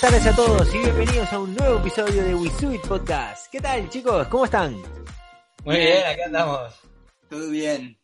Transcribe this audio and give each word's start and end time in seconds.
Buenas 0.00 0.22
tardes 0.22 0.32
a 0.32 0.36
todos 0.36 0.74
y 0.76 0.78
bienvenidos 0.78 1.32
a 1.32 1.40
un 1.40 1.56
nuevo 1.56 1.80
episodio 1.80 2.22
de 2.22 2.32
WeSuit 2.32 2.80
Podcast. 2.82 3.50
¿Qué 3.50 3.60
tal, 3.60 3.88
chicos? 3.88 4.28
¿Cómo 4.28 4.44
están? 4.44 4.76
Muy 5.64 5.76
bien, 5.76 6.06
acá 6.06 6.26
andamos. 6.26 6.80
Todo 7.28 7.50
bien. 7.50 7.98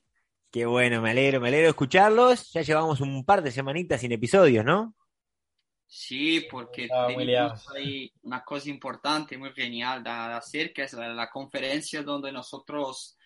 Qué 0.51 0.67
bueno, 0.67 1.01
me 1.01 1.13
alegro, 1.13 1.41
me 1.41 1.49
alegro 1.49 1.67
de 1.67 1.71
escucharlos. 1.71 2.53
Ya 2.53 2.63
llevamos 2.63 3.01
un 3.01 3.25
par 3.25 3.45
de 3.45 3.53
semanitas 3.53 4.01
sin 4.01 4.11
episodios, 4.11 4.65
¿no? 4.65 4.97
Sí, 5.87 6.45
porque 6.51 6.89
tenemos 7.07 7.71
ahí 7.71 8.13
una 8.23 8.43
cosa 8.43 8.71
importante, 8.71 9.39
muy 9.39 9.53
genial 9.53 10.03
de 10.03 10.11
hacer, 10.11 10.73
que 10.73 10.83
es 10.83 10.95
la, 10.95 11.15
la 11.15 11.31
conferencia 11.31 12.03
donde 12.03 12.33
nosotros 12.33 13.17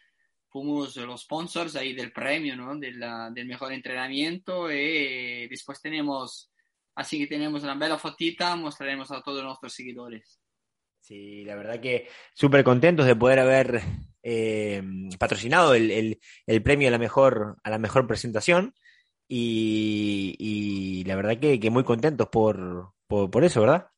fuimos 0.50 0.94
los 0.96 1.22
sponsors 1.22 1.74
ahí 1.74 1.94
del 1.94 2.12
premio, 2.12 2.54
¿no? 2.54 2.76
Del, 2.76 3.02
del 3.32 3.46
mejor 3.46 3.72
entrenamiento 3.72 4.70
y 4.70 5.48
después 5.48 5.80
tenemos 5.80 6.50
Así 6.98 7.16
que 7.16 7.28
tenemos 7.28 7.62
una 7.62 7.76
bella 7.76 7.96
fotita, 7.96 8.56
mostraremos 8.56 9.12
a 9.12 9.22
todos 9.22 9.44
nuestros 9.44 9.72
seguidores. 9.72 10.40
Sí, 10.98 11.44
la 11.44 11.54
verdad 11.54 11.80
que 11.80 12.08
súper 12.34 12.64
contentos 12.64 13.06
de 13.06 13.14
poder 13.14 13.38
haber 13.38 13.82
eh, 14.24 14.82
patrocinado 15.16 15.74
el, 15.74 15.92
el, 15.92 16.20
el, 16.44 16.60
premio 16.60 16.88
a 16.88 16.90
la 16.90 16.98
mejor, 16.98 17.58
a 17.62 17.70
la 17.70 17.78
mejor 17.78 18.08
presentación. 18.08 18.74
Y, 19.28 20.34
y 20.40 21.04
la 21.04 21.14
verdad 21.14 21.38
que, 21.38 21.60
que, 21.60 21.70
muy 21.70 21.84
contentos 21.84 22.30
por, 22.30 22.94
por, 23.06 23.30
por 23.30 23.44
eso, 23.44 23.60
¿verdad? 23.60 23.90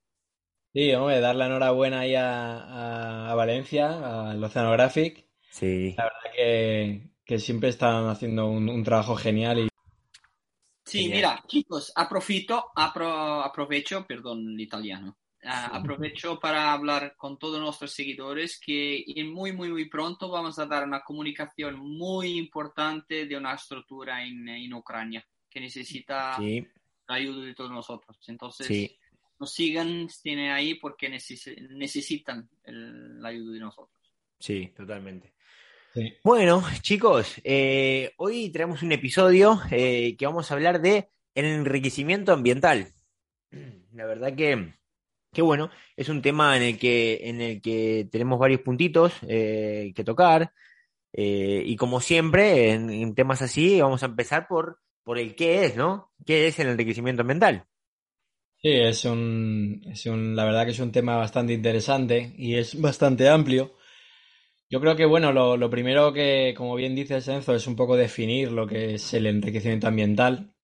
Sí, 0.75 0.93
hombre, 0.93 1.21
dar 1.21 1.37
la 1.37 1.47
enhorabuena 1.47 2.01
ahí 2.01 2.15
a, 2.15 2.59
a, 2.59 3.31
a 3.31 3.35
Valencia, 3.35 4.29
al 4.29 4.45
Oceanographic. 4.45 5.27
Sí. 5.51 5.95
La 5.97 6.05
verdad 6.05 6.37
que, 6.37 7.11
que 7.25 7.39
siempre 7.39 7.71
están 7.71 8.09
haciendo 8.09 8.47
un, 8.47 8.69
un 8.69 8.85
trabajo 8.85 9.17
genial 9.17 9.59
y 9.59 9.70
Sí, 10.91 11.03
Genial. 11.03 11.17
mira, 11.17 11.45
chicos, 11.47 11.93
aprofito, 11.95 12.73
apro, 12.75 13.43
aprovecho, 13.43 14.05
perdón 14.05 14.55
el 14.55 14.61
italiano, 14.61 15.19
uh, 15.45 15.77
aprovecho 15.77 16.41
para 16.41 16.73
hablar 16.73 17.15
con 17.17 17.39
todos 17.39 17.61
nuestros 17.61 17.93
seguidores 17.93 18.59
que 18.59 19.05
muy, 19.25 19.53
muy, 19.53 19.69
muy 19.69 19.89
pronto 19.89 20.29
vamos 20.29 20.59
a 20.59 20.67
dar 20.67 20.83
una 20.83 21.03
comunicación 21.03 21.79
muy 21.79 22.37
importante 22.37 23.27
de 23.27 23.37
una 23.37 23.55
estructura 23.55 24.25
en, 24.25 24.49
en 24.49 24.75
Ucrania 24.75 25.25
que 25.49 25.61
necesita 25.61 26.37
sí. 26.37 26.67
la 27.07 27.15
ayuda 27.15 27.45
de 27.45 27.55
todos 27.55 27.71
nosotros. 27.71 28.19
Entonces, 28.27 28.67
sí. 28.67 28.99
nos 29.39 29.53
sigan, 29.53 30.09
ahí 30.53 30.75
porque 30.75 31.09
neces 31.09 31.55
necesitan 31.71 32.51
el, 32.65 33.23
la 33.23 33.29
ayuda 33.29 33.53
de 33.53 33.61
nosotros. 33.61 34.13
Sí, 34.41 34.73
totalmente. 34.77 35.35
Sí. 35.93 36.15
Bueno, 36.23 36.63
chicos, 36.83 37.41
eh, 37.43 38.13
hoy 38.17 38.51
traemos 38.51 38.83
un 38.83 38.93
episodio 38.93 39.61
eh, 39.73 40.17
que 40.17 40.27
vamos 40.27 40.51
a 40.51 40.55
hablar 40.55 40.81
de 40.81 41.11
el 41.35 41.45
enriquecimiento 41.47 42.33
ambiental. 42.33 42.89
La 43.93 44.07
verdad 44.07 44.37
que, 44.37 44.73
que 45.33 45.43
bueno, 45.43 45.71
es 45.97 46.09
un 46.09 46.23
tema 46.23 46.57
en 46.57 46.63
el 46.63 46.79
que, 46.79 47.21
en 47.25 47.41
el 47.41 47.61
que 47.61 48.09
tenemos 48.13 48.39
varios 48.39 48.61
puntitos 48.61 49.15
eh, 49.27 49.93
que 49.97 50.05
tocar. 50.05 50.53
y 51.13 51.75
como 51.77 52.01
siempre, 52.01 52.71
en, 52.71 52.91
en, 52.91 53.15
temas 53.17 53.43
así, 53.43 53.81
vamos 53.81 54.05
a 54.05 54.07
empezar 54.07 54.47
por, 54.47 54.79
por 55.03 55.19
el 55.19 55.35
qué 55.35 55.65
es, 55.65 55.77
¿no? 55.77 56.13
¿Qué 56.25 56.47
es 56.47 56.59
el 56.61 56.69
enriquecimiento 56.69 57.23
ambiental? 57.23 57.67
Sí, 58.63 58.69
es 58.69 59.05
un, 59.07 59.83
es 59.87 60.07
un, 60.07 60.37
la 60.37 60.45
verdad 60.45 60.67
que 60.67 60.73
es 60.73 60.79
un 60.81 60.93
tema 60.93 61.17
bastante 61.17 61.55
interesante 61.55 62.33
y 62.37 62.57
es 62.57 62.81
bastante 62.81 63.29
amplio. 63.29 63.75
Yo 64.71 64.81
creo 64.81 64.95
que, 64.95 65.05
bueno, 65.05 65.33
lo, 65.33 65.71
primero 65.71 66.13
que, 66.13 66.55
como 66.57 66.77
bien 66.77 66.95
dice 66.95 67.17
Enzo, 67.17 67.55
es 67.57 67.67
un 67.67 67.75
poco 67.75 67.97
definir 67.97 68.53
lo 68.53 68.69
que 68.69 68.95
es 68.95 69.13
el 69.15 69.27
enriquecimiento 69.27 69.89
ambiental. 69.89 70.55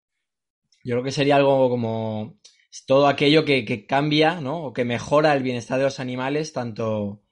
Yo 0.84 0.94
creo 0.94 1.02
que 1.02 1.10
sería 1.10 1.36
algo 1.36 1.68
como 1.68 2.38
todo 2.86 3.08
aquello 3.08 3.44
que, 3.44 3.64
que 3.64 3.84
cambia, 3.86 4.40
¿no? 4.40 4.64
O 4.66 4.72
que 4.72 4.84
mejora 4.84 5.34
el 5.34 5.42
bienestar 5.42 5.78
de 5.78 5.84
los 5.84 5.98
animales, 5.98 6.52
tanto, 6.52 7.24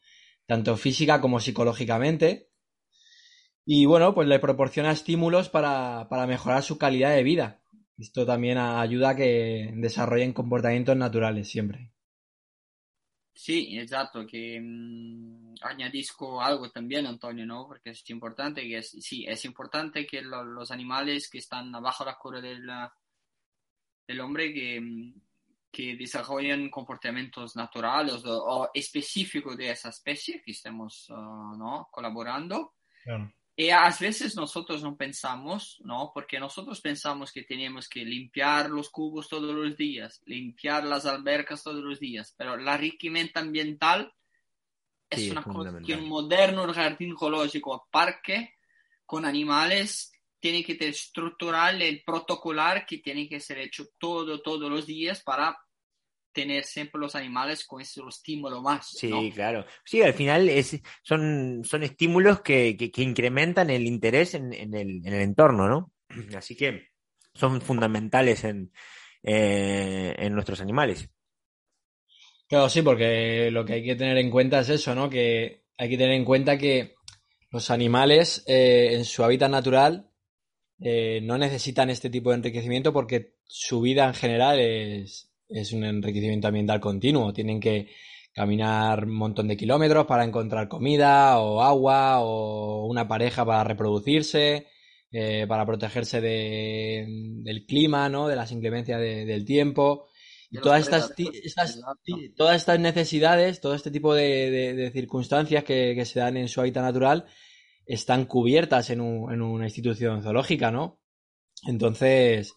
tanto 0.46 0.76
física 0.76 1.20
como 1.20 1.38
psicológicamente. 1.38 2.50
Y 3.64 3.86
bueno, 3.86 4.12
pues 4.14 4.26
le 4.26 4.40
proporciona 4.40 4.90
estímulos 4.90 5.48
para, 5.48 6.08
para 6.10 6.26
mejorar 6.26 6.64
su 6.64 6.76
calidad 6.76 7.14
de 7.14 7.22
vida. 7.22 7.62
Esto 7.96 8.26
también 8.26 8.58
ayuda 8.58 9.10
a 9.10 9.16
que 9.16 9.70
desarrollen 9.76 10.32
comportamientos 10.32 10.96
naturales 10.96 11.48
siempre. 11.48 11.93
Sí, 13.36 13.76
exacto, 13.78 14.24
que 14.24 14.60
mmm, 14.60 15.54
añadisco 15.62 16.40
algo 16.40 16.70
también, 16.70 17.06
Antonio, 17.06 17.44
¿no? 17.44 17.66
Porque 17.66 17.90
es 17.90 18.08
importante 18.10 18.62
que 18.62 18.80
sí, 18.82 19.24
es 19.26 19.44
importante 19.44 20.06
que 20.06 20.22
lo, 20.22 20.44
los 20.44 20.70
animales 20.70 21.28
que 21.28 21.38
están 21.38 21.72
bajo 21.72 22.04
la 22.04 22.16
cura 22.16 22.40
del, 22.40 24.20
hombre 24.20 24.54
que, 24.54 25.12
que 25.70 25.96
desarrollen 25.96 26.70
comportamientos 26.70 27.56
naturales 27.56 28.22
o, 28.24 28.70
específicos 28.72 29.56
de 29.56 29.70
esa 29.70 29.88
especie 29.88 30.40
que 30.40 30.52
estemos 30.52 31.10
uh, 31.10 31.56
¿no? 31.56 31.88
colaborando. 31.90 32.74
Y 33.56 33.70
a 33.70 33.88
veces 34.00 34.34
nosotros 34.34 34.82
no 34.82 34.96
pensamos, 34.96 35.80
¿no? 35.84 36.10
Porque 36.12 36.40
nosotros 36.40 36.80
pensamos 36.80 37.30
que 37.30 37.44
tenemos 37.44 37.88
que 37.88 38.04
limpiar 38.04 38.68
los 38.68 38.90
cubos 38.90 39.28
todos 39.28 39.54
los 39.54 39.76
días, 39.76 40.20
limpiar 40.26 40.84
las 40.84 41.06
albercas 41.06 41.62
todos 41.62 41.82
los 41.82 42.00
días, 42.00 42.34
pero 42.36 42.54
el 42.54 42.66
enriquecimiento 42.66 43.38
ambiental 43.38 44.12
es 45.08 45.20
Sí, 45.20 45.30
una 45.30 45.44
cosa 45.44 45.80
que 45.84 45.94
un 45.94 46.08
moderno 46.08 46.72
jardín 46.72 47.16
zoológico, 47.16 47.86
parque 47.92 48.54
con 49.06 49.24
animales, 49.24 50.12
tiene 50.40 50.64
que 50.64 50.74
tener 50.74 50.92
estructural 50.92 51.80
el 51.80 52.02
protocolar 52.04 52.84
que 52.84 52.98
tiene 52.98 53.28
que 53.28 53.40
ser 53.40 53.58
hecho 53.58 53.86
todo, 53.98 54.42
todos 54.42 54.68
los 54.68 54.84
días 54.84 55.22
para 55.22 55.56
tener 56.34 56.64
siempre 56.64 57.00
los 57.00 57.14
animales 57.14 57.64
con 57.64 57.80
ese 57.80 58.02
estímulo 58.06 58.60
más. 58.60 58.90
Sí, 58.90 59.08
¿no? 59.08 59.22
claro. 59.32 59.64
Sí, 59.84 60.02
al 60.02 60.12
final 60.12 60.48
es, 60.50 60.78
son, 61.02 61.62
son 61.64 61.82
estímulos 61.82 62.40
que, 62.40 62.76
que, 62.76 62.90
que 62.90 63.02
incrementan 63.02 63.70
el 63.70 63.86
interés 63.86 64.34
en, 64.34 64.52
en, 64.52 64.74
el, 64.74 65.06
en, 65.06 65.14
el, 65.14 65.22
entorno, 65.22 65.68
¿no? 65.68 65.92
Así 66.36 66.54
que 66.54 66.88
son 67.32 67.62
fundamentales 67.62 68.44
en, 68.44 68.72
eh, 69.22 70.14
en 70.18 70.34
nuestros 70.34 70.60
animales. 70.60 71.08
Claro, 72.46 72.68
sí, 72.68 72.82
porque 72.82 73.50
lo 73.50 73.64
que 73.64 73.74
hay 73.74 73.84
que 73.84 73.96
tener 73.96 74.18
en 74.18 74.30
cuenta 74.30 74.60
es 74.60 74.68
eso, 74.68 74.94
¿no? 74.94 75.08
Que 75.08 75.64
hay 75.78 75.88
que 75.88 75.96
tener 75.96 76.14
en 76.14 76.24
cuenta 76.24 76.58
que 76.58 76.94
los 77.50 77.70
animales 77.70 78.44
eh, 78.46 78.90
en 78.92 79.04
su 79.04 79.24
hábitat 79.24 79.50
natural 79.50 80.10
eh, 80.80 81.20
no 81.22 81.38
necesitan 81.38 81.88
este 81.88 82.10
tipo 82.10 82.30
de 82.30 82.36
enriquecimiento 82.36 82.92
porque 82.92 83.36
su 83.46 83.80
vida 83.80 84.06
en 84.06 84.14
general 84.14 84.58
es, 84.58 85.33
es 85.48 85.72
un 85.72 85.84
enriquecimiento 85.84 86.48
ambiental 86.48 86.80
continuo. 86.80 87.32
Tienen 87.32 87.60
que 87.60 87.88
caminar 88.32 89.04
un 89.04 89.14
montón 89.14 89.48
de 89.48 89.56
kilómetros 89.56 90.06
para 90.06 90.24
encontrar 90.24 90.68
comida 90.68 91.38
o 91.38 91.62
agua 91.62 92.20
o 92.20 92.86
una 92.86 93.06
pareja 93.06 93.44
para 93.44 93.62
reproducirse, 93.64 94.66
eh, 95.12 95.46
para 95.46 95.64
protegerse 95.64 96.20
de, 96.20 97.06
del 97.42 97.64
clima, 97.66 98.08
¿no? 98.08 98.26
De 98.26 98.36
las 98.36 98.50
inclemencias 98.50 99.00
de, 99.00 99.24
del 99.24 99.44
tiempo. 99.44 100.08
Y 100.50 100.58
todas 100.58 100.82
estas, 100.82 101.12
estas, 101.18 101.80
todas 102.36 102.56
estas 102.56 102.78
necesidades, 102.78 103.60
todo 103.60 103.74
este 103.74 103.90
tipo 103.90 104.14
de, 104.14 104.50
de, 104.50 104.74
de 104.74 104.90
circunstancias 104.90 105.64
que, 105.64 105.94
que, 105.96 106.04
se 106.04 106.20
dan 106.20 106.36
en 106.36 106.48
su 106.48 106.60
hábitat 106.60 106.84
natural 106.84 107.26
están 107.86 108.24
cubiertas 108.26 108.90
en, 108.90 109.00
un, 109.00 109.32
en 109.32 109.42
una 109.42 109.64
institución 109.64 110.22
zoológica, 110.22 110.70
¿no? 110.70 111.00
Entonces, 111.66 112.54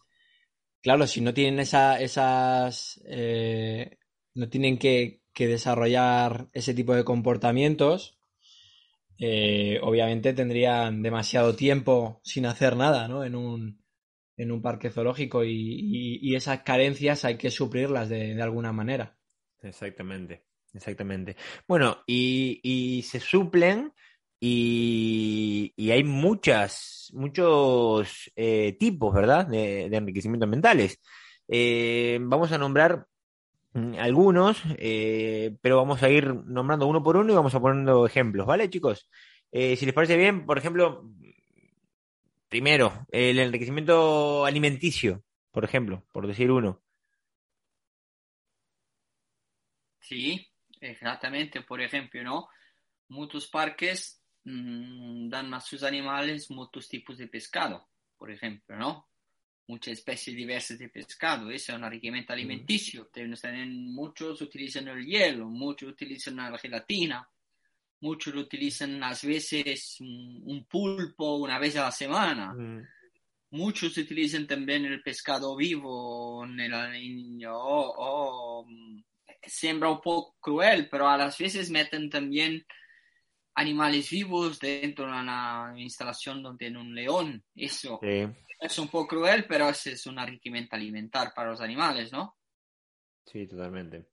claro, 0.82 1.08
si 1.08 1.22
no 1.22 1.34
tienen 1.34 1.60
esa, 1.60 2.00
esas, 2.00 3.02
eh, 3.06 3.98
no 4.34 4.50
tienen 4.50 4.78
que, 4.78 5.22
desarrollar 5.38 6.50
ese 6.52 6.74
tipo 6.74 6.96
de 6.96 7.04
comportamientos, 7.04 8.18
eh, 9.20 9.80
obviamente 9.84 10.34
tendrían 10.34 11.04
demasiado 11.04 11.56
tiempo 11.56 12.22
sin 12.24 12.48
hacer 12.48 12.76
nada, 12.76 13.08
¿no? 13.08 13.24
En 13.24 13.36
un, 13.36 13.84
en 14.36 14.52
un 14.52 14.64
parque 14.64 14.90
zoológico 14.90 15.44
y, 15.44 16.36
esas 16.36 16.64
carencias 16.64 17.24
hay 17.24 17.38
que 17.38 17.52
suplirlas 17.52 18.10
de, 18.10 18.34
de, 18.34 18.42
alguna 18.42 18.74
manera. 18.74 19.16
Exactamente, 19.62 20.46
exactamente. 20.74 21.36
Bueno, 21.68 22.00
y, 22.08 22.60
y 22.64 23.04
se 23.04 23.20
suplen 23.20 23.94
y, 24.40 25.74
y 25.76 25.92
hay 25.92 26.04
muchas, 26.04 27.12
muchos 27.14 28.32
eh, 28.36 28.76
tipos, 28.80 29.14
¿verdad?, 29.14 29.48
de, 29.48 29.86
enriquecimiento 29.86 30.46
ambientales. 30.46 31.00
Eh, 31.48 32.20
vamos 32.22 32.52
a 32.52 32.58
nombrar 32.58 33.08
mm, 33.74 33.96
algunos, 34.00 34.62
pero 35.62 35.78
vamos 35.78 36.04
a 36.04 36.10
ir 36.10 36.34
nombrando 36.34 36.88
uno 36.88 37.04
por 37.04 37.18
uno 37.18 37.32
y 37.32 37.36
vamos 37.36 37.56
a 37.56 37.60
poniendo 37.60 38.06
ejemplos, 38.06 38.46
¿vale, 38.48 38.70
chicos? 38.70 39.10
si 39.52 39.86
les 39.86 39.94
parece 39.94 40.18
bien, 40.18 40.46
por 40.46 40.58
ejemplo, 40.58 41.10
primero, 42.50 43.08
el 43.12 43.40
enriquecimiento 43.40 44.46
alimenticio, 44.46 45.24
por 45.52 45.64
ejemplo, 45.64 46.06
por 46.12 46.28
decir 46.28 46.52
uno. 46.52 46.82
Sí, 50.08 50.48
exactamente. 50.80 51.62
Por 51.62 51.82
ejemplo, 51.82 52.24
¿no? 52.24 52.48
Muchos 53.10 53.48
parques 53.48 54.17
mmm, 54.48 55.30
dan 55.30 55.54
a 55.54 55.60
sus 55.60 55.84
animales 55.84 56.50
muchos 56.50 56.88
tipos 56.88 57.18
de 57.18 57.28
pescado, 57.28 57.90
por 58.18 58.32
ejemplo, 58.32 58.78
¿no? 58.78 59.10
Muchas 59.68 59.98
especies 59.98 60.36
diversas 60.36 60.80
de 60.80 60.88
pescado. 60.88 61.52
Eso 61.52 61.74
es 61.74 61.78
un 61.78 61.84
enriquecimiento 61.84 62.32
alimenticio. 62.32 63.10
Muchos 63.68 64.42
utilizan 64.42 64.88
el 64.88 65.06
hielo, 65.06 65.50
muchos 65.50 65.90
utilizan 65.90 66.38
la 66.38 66.58
gelatina, 66.58 67.30
muchos 68.00 68.34
lo 68.34 68.42
utilizan 68.42 69.04
a 69.04 69.14
veces 69.22 69.98
un 70.00 70.66
pulpo 70.70 71.36
una 71.36 71.60
vez 71.60 71.76
a 71.76 71.84
la 71.84 71.92
semana. 71.92 72.56
Muchos 73.50 73.98
utilizan 73.98 74.48
también 74.48 74.86
el 74.86 75.02
pescado 75.02 75.58
vivo 75.58 76.46
en 76.46 76.60
el, 76.62 77.46
o, 77.50 78.66
sembra 79.42 79.90
un 79.90 80.00
poco 80.00 80.38
cruel, 80.40 80.88
pero 80.90 81.10
a 81.10 81.18
las 81.18 81.38
veces 81.38 81.70
meten 81.70 82.10
también 82.10 82.66
animales 83.58 84.10
vivos 84.12 84.60
dentro 84.60 85.06
de 85.06 85.12
una 85.12 85.74
instalación 85.78 86.44
donde 86.44 86.66
tiene 86.66 86.80
un 86.80 86.94
león. 86.94 87.44
Eso 87.56 88.00
es 88.02 88.80
un 88.80 88.88
poco 88.88 89.08
cruel, 89.08 89.46
pero 89.48 89.68
es 89.70 90.06
un 90.06 90.20
enriquecimiento 90.20 90.76
alimentar 90.76 91.34
para 91.36 91.50
los 91.50 91.62
animales, 91.62 92.12
¿no? 92.12 92.38
Sí, 93.26 93.48
totalmente. 93.48 94.06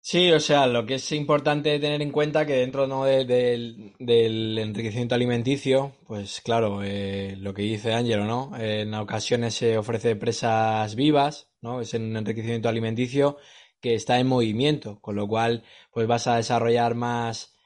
Sí, 0.00 0.30
o 0.32 0.40
sea, 0.40 0.66
lo 0.66 0.86
que 0.86 0.94
es 0.94 1.12
importante 1.12 1.78
tener 1.78 2.02
en 2.02 2.10
cuenta 2.10 2.46
que 2.46 2.54
dentro 2.54 2.86
¿no? 2.86 3.04
del 3.04 4.58
enriquecimiento 4.58 5.14
alimenticio, 5.14 5.96
pues 6.06 6.40
claro, 6.40 6.82
eh, 6.82 7.36
lo 7.38 7.52
que 7.54 7.62
dice 7.62 7.92
Ángelo, 7.92 8.24
¿no? 8.24 8.56
en 8.58 8.94
ocasiones 8.94 9.54
se 9.54 9.76
ofrece 9.76 10.16
presas 10.16 10.94
vivas, 10.94 11.50
¿no? 11.60 11.80
Es 11.80 11.94
un 11.94 12.16
enriquecimiento 12.16 12.68
alimenticio 12.68 13.36
que 13.80 13.94
está 13.94 14.18
en 14.18 14.28
movimiento, 14.28 15.00
con 15.00 15.14
lo 15.14 15.28
cual 15.28 15.64
pues 15.92 16.06
vas 16.06 16.26
a 16.26 16.36
desarrollar 16.36 16.94
más 16.94 17.57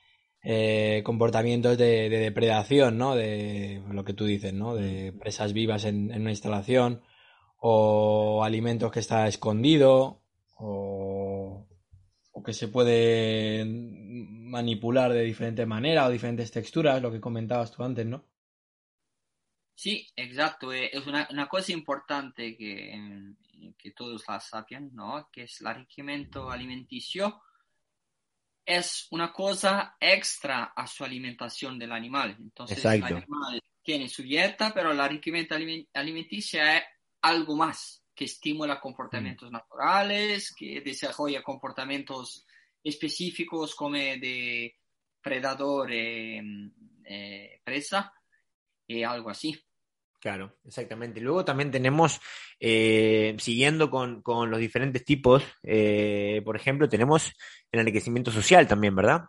eh, 0.44 1.02
comportamientos 1.04 1.78
de, 1.78 2.08
depredación, 2.08 2.98
¿no? 2.98 3.14
De 3.14 3.80
lo 3.90 4.04
que 4.04 4.12
tú 4.12 4.24
dices, 4.24 4.52
¿no? 4.52 4.74
De 4.74 5.12
presas 5.12 5.52
vivas 5.52 5.84
en, 5.84 6.12
una 6.12 6.30
instalación 6.30 7.02
o 7.58 8.42
alimentos 8.42 8.90
que 8.90 9.00
está 9.00 9.28
escondido 9.28 10.22
o, 10.56 11.68
que 12.44 12.52
se 12.52 12.66
puede 12.66 13.64
manipular 13.64 15.12
de 15.12 15.22
diferente 15.22 15.64
manera 15.64 16.06
o 16.06 16.10
diferentes 16.10 16.50
texturas, 16.50 17.00
lo 17.00 17.12
que 17.12 17.20
comentabas 17.20 17.70
tú 17.70 17.84
antes, 17.84 18.04
¿no? 18.04 18.24
Sí, 19.76 20.08
exacto. 20.16 20.72
Eh, 20.72 20.90
es 20.92 21.06
una, 21.06 21.28
una 21.30 21.46
cosa 21.46 21.70
importante 21.70 22.56
que, 22.56 23.32
que 23.78 23.92
todos 23.92 24.24
la 24.26 24.40
saben, 24.40 24.90
¿no? 24.92 25.28
Que 25.32 25.44
es 25.44 25.60
el 25.60 25.68
enriquecimiento 25.68 26.50
alimenticio. 26.50 27.40
Es 28.64 29.09
una 29.11 29.32
cosa 29.32 29.97
extra 29.99 30.73
a 30.76 30.87
su 30.87 31.05
alimentación 31.05 31.79
del 31.79 31.93
animal. 31.93 32.37
Entonces, 32.38 32.85
el 32.85 33.03
animal 33.03 33.62
tiene 33.82 34.09
su 34.09 34.23
dieta, 34.23 34.73
pero 34.73 34.93
el 34.93 35.00
enriquecimiento 35.00 35.56
alimenticio 35.94 36.62
es 36.62 36.82
algo 37.23 37.56
más 37.56 38.05
que 38.14 38.25
estimula 38.26 38.81
comportamientos 38.81 39.50
mm. 39.50 39.53
naturales, 39.53 40.55
que 40.55 40.81
desarrolla 40.81 41.43
comportamientos 41.43 42.47
específicos 42.82 43.75
como 43.75 43.97
de 43.97 44.76
predador 45.20 45.91
eh, 45.93 46.43
eh, 47.05 47.61
presa 47.64 48.12
y 48.87 49.03
algo 49.03 49.31
así. 49.31 49.59
Claro, 50.22 50.54
exactamente. 50.64 51.20
Luego 51.20 51.44
también 51.44 51.72
tenemos, 51.72 52.20
eh, 52.60 53.34
siguiendo 53.40 53.90
con, 53.90 54.22
los 54.48 54.60
diferentes 54.60 55.04
tipos, 55.04 55.42
eh, 55.64 56.40
por 56.44 56.54
ejemplo, 56.54 56.88
tenemos 56.88 57.32
el 57.72 57.80
enriquecimiento 57.80 58.30
social 58.30 58.69
también, 58.69 58.94
¿verdad? 58.94 59.22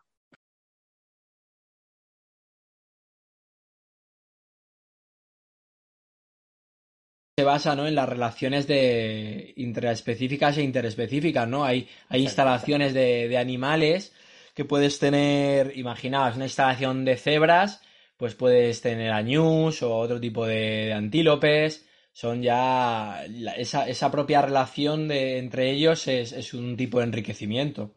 se 7.36 7.44
basa 7.44 7.76
¿no? 7.76 7.88
en 7.88 7.96
las 7.96 8.08
relaciones 8.08 8.68
de 8.68 9.54
intraespecíficas 9.58 10.60
e 10.60 10.62
interespecíficas, 10.62 11.48
¿no? 11.48 11.66
Hay, 11.66 11.90
hay 12.10 12.22
instalaciones 12.22 12.94
de, 12.94 13.28
de, 13.28 13.38
animales 13.40 14.14
que 14.54 14.66
puedes 14.66 15.00
tener, 15.00 15.76
imaginaos, 15.76 16.36
una 16.36 16.46
instalación 16.46 17.04
de 17.04 17.18
cebras 17.18 17.82
pues 18.18 18.36
puedes 18.36 18.82
tener 18.82 19.12
añús 19.12 19.82
o 19.84 19.96
otro 19.96 20.20
tipo 20.20 20.46
de, 20.46 20.94
antílopes. 20.94 21.86
Son 22.12 22.44
ya. 22.44 23.26
esa, 23.58 24.12
propia 24.12 24.42
relación 24.42 25.08
de, 25.08 25.40
entre 25.40 25.72
ellos 25.72 26.08
es, 26.08 26.54
un 26.54 26.78
tipo 26.78 27.00
de 27.00 27.06
enriquecimiento. 27.06 27.96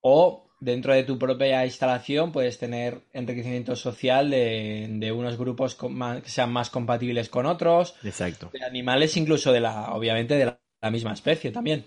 O 0.00 0.48
dentro 0.60 0.94
de 0.94 1.04
tu 1.04 1.18
propia 1.18 1.64
instalación 1.64 2.32
puedes 2.32 2.58
tener 2.58 3.02
enriquecimiento 3.12 3.76
social 3.76 4.30
de, 4.30 5.12
unos 5.12 5.36
grupos 5.36 5.76
que 5.76 6.30
sean 6.30 6.52
más 6.52 6.70
compatibles 6.70 7.28
con 7.28 7.46
otros. 7.46 7.96
Exacto. 8.04 8.50
De 8.52 8.64
animales, 8.64 9.16
incluso 9.16 9.52
de 9.52 9.60
la, 9.60 9.92
obviamente, 9.92 10.36
de 10.36 10.44
la, 10.46 10.90
misma 10.90 11.12
especie 11.12 11.50
también. 11.50 11.84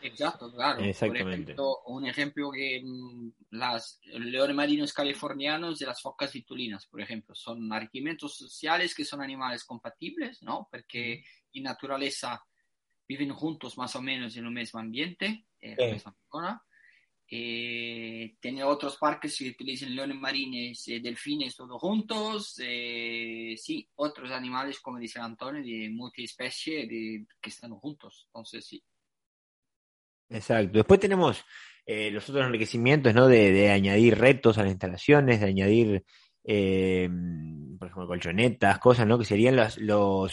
Exacto, 0.00 0.52
claro. 0.52 0.82
Exactamente. 0.82 1.54
un 1.86 2.06
ejemplo 2.06 2.50
que 2.50 2.82
mm, 2.84 3.30
las 3.50 4.00
leones 4.04 4.56
marinos 4.56 4.92
californianos 4.92 5.80
y 5.80 5.84
las 5.84 6.00
focas 6.00 6.32
vitulinas, 6.32 6.86
por 6.86 7.00
ejemplo, 7.00 7.34
son 7.34 7.72
enriquecimientos 7.72 8.36
sociales 8.36 8.94
que 8.94 9.04
son 9.04 9.22
animales 9.22 9.64
compatibles, 9.64 10.42
¿no? 10.42 10.68
Porque 10.70 11.24
en 11.52 11.62
naturaleza 11.62 12.42
viven 13.08 13.30
juntos 13.30 13.76
más 13.78 13.96
o 13.96 14.02
menos 14.02 14.36
en 14.36 14.44
el 14.44 14.50
mismo 14.52 14.80
ambiente, 14.80 15.46
en 15.60 15.76
la 15.76 15.92
misma 15.92 16.16
zona. 16.30 16.62
Eh, 17.30 18.36
tiene 18.40 18.64
otros 18.64 18.96
parques 18.96 19.36
que 19.36 19.50
utilizan 19.50 19.94
leones 19.94 20.16
marines, 20.16 20.88
eh, 20.88 21.00
delfines, 21.00 21.56
todos 21.56 21.80
juntos. 21.80 22.58
Eh, 22.62 23.54
sí, 23.58 23.88
otros 23.96 24.30
animales, 24.30 24.80
como 24.80 24.98
dice 24.98 25.20
Antonio, 25.20 25.62
de 25.62 25.90
multiespecie 25.90 26.86
de, 26.86 27.26
que 27.40 27.50
están 27.50 27.72
juntos. 27.72 28.24
Entonces, 28.28 28.66
sí. 28.66 28.82
Exacto. 30.30 30.78
Después 30.78 31.00
tenemos 31.00 31.44
eh, 31.86 32.10
los 32.10 32.28
otros 32.28 32.44
enriquecimientos, 32.44 33.14
¿no? 33.14 33.26
De, 33.26 33.70
añadir 33.70 34.18
retos 34.18 34.58
a 34.58 34.62
las 34.62 34.72
instalaciones, 34.72 35.40
de 35.40 35.46
añadir, 35.46 36.04
eh, 36.44 37.08
por 37.78 37.88
ejemplo, 37.88 38.06
colchonetas, 38.06 38.78
cosas, 38.78 39.06
¿no? 39.06 39.18
Que 39.18 39.24
serían 39.24 39.56
los, 39.56 39.78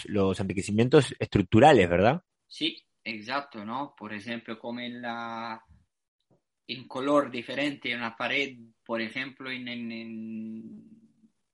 los, 0.06 0.40
enriquecimientos 0.40 1.16
estructurales, 1.18 1.90
¿verdad? 1.90 2.22
Sí, 2.48 2.78
exacto, 3.04 3.64
¿no? 3.64 3.96
Por 3.98 4.14
ejemplo, 4.14 4.60
como 4.60 4.82
en 4.82 5.02
la 5.02 5.62
en 6.68 6.88
color 6.88 7.30
diferente 7.30 7.92
en 7.92 8.00
una 8.00 8.18
pared, 8.18 8.58
por 8.84 9.00
ejemplo, 9.00 9.52
en, 9.52 9.68
en, 9.68 10.90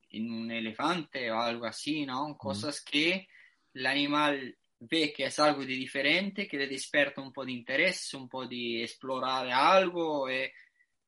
en 0.10 0.32
un 0.32 0.52
elefante 0.52 1.30
o 1.32 1.40
algo 1.40 1.66
así, 1.66 2.06
¿no? 2.06 2.38
Cosas 2.38 2.82
que 2.82 3.28
el 3.74 3.86
animal 3.86 4.58
ve 4.82 5.14
que 5.14 5.26
es 5.26 5.40
algo 5.40 5.62
de 5.62 5.74
diferente, 5.74 6.48
que 6.48 6.58
le 6.58 6.68
despierta 6.68 7.22
un 7.22 7.32
poco 7.32 7.46
de 7.46 7.52
interés, 7.52 8.14
un 8.16 8.28
poco 8.28 8.48
de 8.48 8.84
explorar 8.84 9.48
algo, 9.50 10.28
eh, 10.28 10.52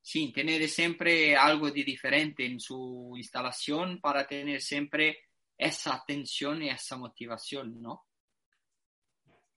sin 0.01 0.31
tener 0.31 0.67
siempre 0.67 1.35
algo 1.35 1.71
de 1.71 1.83
diferente 1.83 2.45
en 2.45 2.59
su 2.59 3.13
instalación 3.15 3.99
para 3.99 4.27
tener 4.27 4.61
siempre 4.61 5.17
esa 5.57 5.95
atención 5.95 6.61
y 6.61 6.69
esa 6.69 6.97
motivación, 6.97 7.81
¿no? 7.81 8.05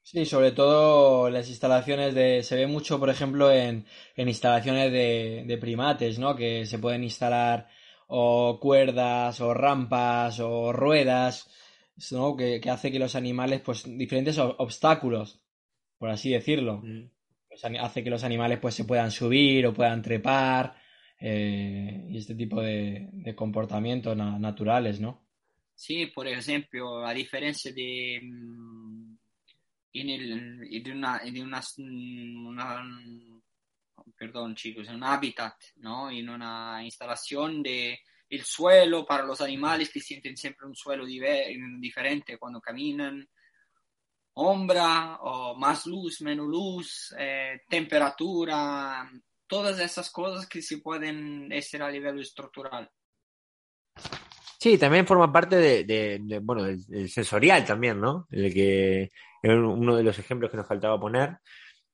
Sí, 0.03 0.25
sobre 0.25 0.53
todo 0.53 1.29
las 1.29 1.49
instalaciones. 1.49 2.47
Se 2.47 2.55
ve 2.55 2.67
mucho, 2.69 2.99
por 3.01 3.11
ejemplo, 3.11 3.51
en, 3.51 3.85
en 4.15 4.29
instalaciones 4.29 4.93
de, 4.93 5.43
de 5.45 5.59
primates, 5.59 6.19
¿no? 6.19 6.37
Que 6.37 6.65
se 6.65 6.79
pueden 6.79 7.03
instalar 7.03 7.69
o 8.07 8.61
cuerdas 8.61 9.41
o 9.41 9.53
rampas 9.53 10.39
o 10.39 10.73
ruedas 10.73 11.51
que, 12.37 12.61
hace 12.71 12.93
que 12.93 12.99
los 12.99 13.15
animales, 13.15 13.61
pues 13.61 13.85
diferentes 13.87 14.39
obstáculos, 14.39 15.41
por 15.99 16.11
así 16.11 16.31
decirlo, 16.31 16.83
mm. 16.83 17.11
pues, 17.49 17.65
hace 17.65 18.05
que 18.05 18.11
los 18.11 18.25
animales 18.25 18.59
pues 18.59 18.75
se 18.75 18.85
puedan 18.85 19.11
subir 19.11 19.67
o 19.67 19.75
puedan 19.75 20.03
trepar 20.03 20.77
eh, 21.19 22.07
y 22.11 22.19
este 22.19 22.35
tipo 22.35 22.61
de, 22.61 23.35
comportamientos 23.35 24.17
naturales, 24.17 25.01
¿no? 25.01 25.25
Sí, 25.75 26.07
por 26.07 26.27
ejemplo, 26.27 27.05
a 27.07 27.13
diferencia 27.13 27.73
de 27.73 28.21
mm, 28.23 29.17
en 29.93 30.11
el, 30.11 30.83
de 30.83 30.93
una, 30.93 31.19
de 31.19 31.43
una, 31.43 31.63
perdón 34.17 34.55
chicos, 34.55 34.89
en 34.89 34.97
un 34.97 35.05
hábitat, 35.05 35.55
¿no? 35.77 36.11
En 36.11 36.29
una 36.29 36.81
instalación 36.85 37.63
de 37.63 37.99
el 38.29 38.43
suelo 38.43 39.07
para 39.07 39.25
los 39.25 39.41
animales 39.41 39.91
que 39.91 40.01
sienten 40.01 40.37
siempre 40.37 40.67
un 40.67 40.75
suelo 40.75 41.05
diferente 41.07 42.39
cuando 42.39 42.61
caminan, 42.61 43.29
ombra 44.35 45.19
o 45.21 45.57
más 45.57 45.87
luz, 45.87 46.21
menos 46.21 46.47
luz, 46.47 47.15
eh, 47.19 47.63
temperatura, 47.69 49.11
todas 49.47 49.79
esas 49.81 50.11
cosas 50.11 50.47
que 50.47 50.61
se 50.61 50.79
pueden 50.79 51.53
hacer 51.53 51.83
a 51.83 51.91
nivel 51.91 52.21
estructural. 52.21 52.91
Sí, 54.59 54.79
también 54.79 55.07
forma 55.07 55.33
parte 55.33 55.85
de, 55.85 56.41
bueno, 56.43 56.65
del, 56.65 57.09
sensorial 57.09 57.65
también, 57.65 58.01
¿no? 58.01 58.27
El 58.31 58.53
que 58.53 59.13
uno 59.43 59.97
de 59.97 60.03
los 60.03 60.19
ejemplos 60.19 60.51
que 60.51 60.57
nos 60.57 60.67
faltaba 60.67 60.99
poner, 60.99 61.39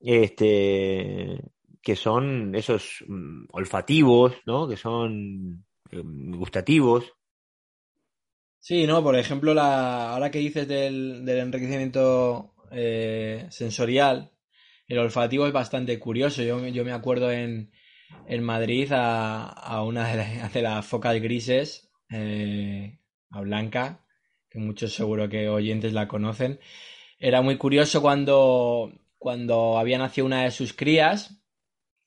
este, 0.01 1.39
que 1.83 1.97
son 1.97 2.55
esos 2.55 3.05
mm, 3.07 3.47
olfativos, 3.53 4.37
¿no? 4.47 4.67
Que 4.67 4.77
son 4.77 5.65
gustativos. 5.93 7.13
Sí, 8.59 8.87
¿no? 8.87 9.03
Por 9.03 9.17
ejemplo, 9.17 9.55
la, 9.55 10.13
ahora 10.13 10.31
que 10.31 10.39
dices 10.39 10.69
del, 10.69 11.29
enriquecimiento 11.29 12.55
eh, 12.71 13.47
sensorial, 13.51 14.33
el 14.87 14.99
olfativo 14.99 15.47
es 15.47 15.53
bastante 15.53 15.99
curioso. 15.99 16.43
Yo, 16.43 16.65
yo 16.69 16.85
me 16.85 16.93
acuerdo 16.93 17.33
en, 17.33 17.73
en 18.27 18.43
Madrid 18.43 18.91
a, 18.93 19.83
una 19.83 20.09
de, 20.09 20.17
las, 20.17 20.53
de 20.55 20.63
las 20.63 20.87
focas 20.87 21.21
grises, 21.21 21.91
eh, 22.11 22.99
a 23.31 23.41
Blanca, 23.41 24.05
que 24.49 24.59
muchos 24.59 24.93
seguro 24.93 25.29
que 25.29 25.49
oyentes 25.49 25.93
la 25.93 26.09
conocen. 26.09 26.61
Era 27.19 27.43
muy 27.43 27.57
curioso 27.57 28.03
cuando, 28.03 28.93
cuando 29.19 29.79
había 29.79 29.99
nacido 29.99 30.27
una 30.27 30.45
de 30.45 30.51
sus 30.51 30.73
crías, 30.73 31.43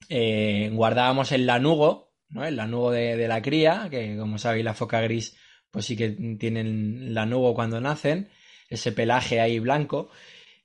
eh, 0.10 0.70
guardábamos 0.74 1.32
el 1.32 1.46
lanugo, 1.46 2.05
¿no? 2.30 2.46
El 2.46 2.56
lanugo 2.56 2.92
de, 2.92 3.16
de 3.18 3.28
la 3.28 3.42
cría, 3.42 3.88
que 3.90 4.18
como 4.18 4.38
sabéis 4.38 4.66
la 4.66 4.74
foca 4.74 5.02
gris 5.02 5.38
pues 5.76 5.88
sí 5.88 5.98
que 5.98 6.12
tienen 6.40 7.14
lanugo 7.14 7.54
cuando 7.54 7.82
nacen, 7.82 8.30
ese 8.70 8.94
pelaje 8.94 9.42
ahí 9.42 9.60
blanco. 9.60 10.10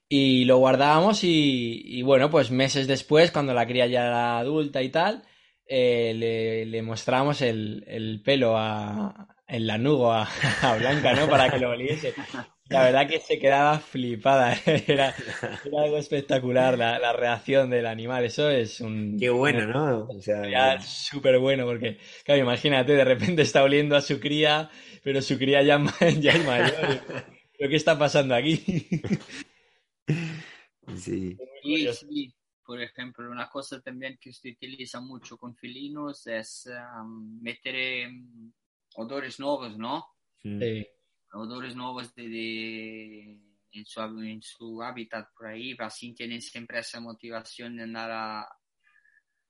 Y 0.07 0.45
lo 0.45 0.57
guardábamos 0.57 1.19
y, 1.23 2.01
bueno, 2.03 2.29
pues 2.29 2.49
meses 2.49 2.87
después, 2.87 3.29
cuando 3.31 3.53
la 3.53 3.67
cría 3.67 3.87
ya 3.87 4.07
era 4.07 4.39
adulta 4.39 4.81
y 4.81 4.89
tal, 4.89 5.23
eh, 5.65 6.13
le, 6.15 6.65
le, 6.65 6.81
mostramos 6.81 7.41
el, 7.41 7.83
el 7.87 8.21
pelo 8.23 8.57
a, 8.57 9.35
el 9.47 9.67
lanugo 9.67 10.13
a, 10.13 10.29
a, 10.61 10.77
Blanca, 10.77 11.13
¿no? 11.13 11.29
Para 11.29 11.49
que 11.49 11.59
lo 11.59 11.71
oliese. 11.71 12.13
La 12.71 12.83
verdad 12.83 13.07
que 13.07 13.19
se 13.19 13.37
quedaba 13.37 13.79
flipada. 13.79 14.53
Era, 14.65 15.13
era 15.65 15.81
algo 15.83 15.97
espectacular 15.97 16.77
la, 16.77 16.99
la, 16.99 17.13
reacción 17.13 17.69
del 17.69 17.85
animal. 17.85 18.23
Eso 18.23 18.49
es 18.49 18.79
un. 18.79 19.17
Qué 19.19 19.29
bueno, 19.29 19.67
¿no? 19.67 20.07
O 20.07 20.21
sea, 20.21 20.79
súper 20.81 21.39
bueno, 21.39 21.65
porque, 21.65 21.99
claro, 22.23 22.41
imagínate, 22.41 22.93
de 22.93 23.03
repente 23.03 23.41
está 23.41 23.63
oliendo 23.63 23.95
a 23.95 24.01
su 24.01 24.19
cría, 24.19 24.69
pero 25.03 25.21
su 25.21 25.37
cría 25.37 25.61
ya, 25.63 25.83
ya 26.19 26.31
es 26.31 26.45
mayor. 26.45 27.01
¿Pero 27.57 27.69
qué 27.69 27.75
está 27.75 27.97
pasando 27.97 28.35
aquí? 28.35 28.87
Sí. 30.97 31.37
Sí, 31.63 31.87
sí. 31.93 32.33
Por 32.65 32.81
ejemplo, 32.81 33.29
una 33.31 33.47
cosa 33.47 33.79
también 33.79 34.17
que 34.19 34.33
se 34.33 34.49
utiliza 34.49 34.99
mucho 34.99 35.37
con 35.37 35.55
felinos 35.55 36.27
es 36.27 36.67
um, 36.99 37.39
meter 37.41 38.09
um, 38.09 38.51
odores 38.95 39.39
nuevos, 39.39 39.77
¿no? 39.77 40.05
Sí 40.41 40.85
odores 41.33 41.75
nuevos 41.75 42.13
de, 42.15 42.29
de, 42.29 43.39
en, 43.71 43.85
su, 43.85 44.01
en 44.01 44.41
su 44.41 44.81
hábitat 44.81 45.29
por 45.35 45.47
ahí, 45.47 45.75
así 45.79 46.13
tienen 46.13 46.41
siempre 46.41 46.79
esa 46.79 46.99
motivación 46.99 47.77
de 47.77 47.83
andar 47.83 48.11
a, 48.11 48.49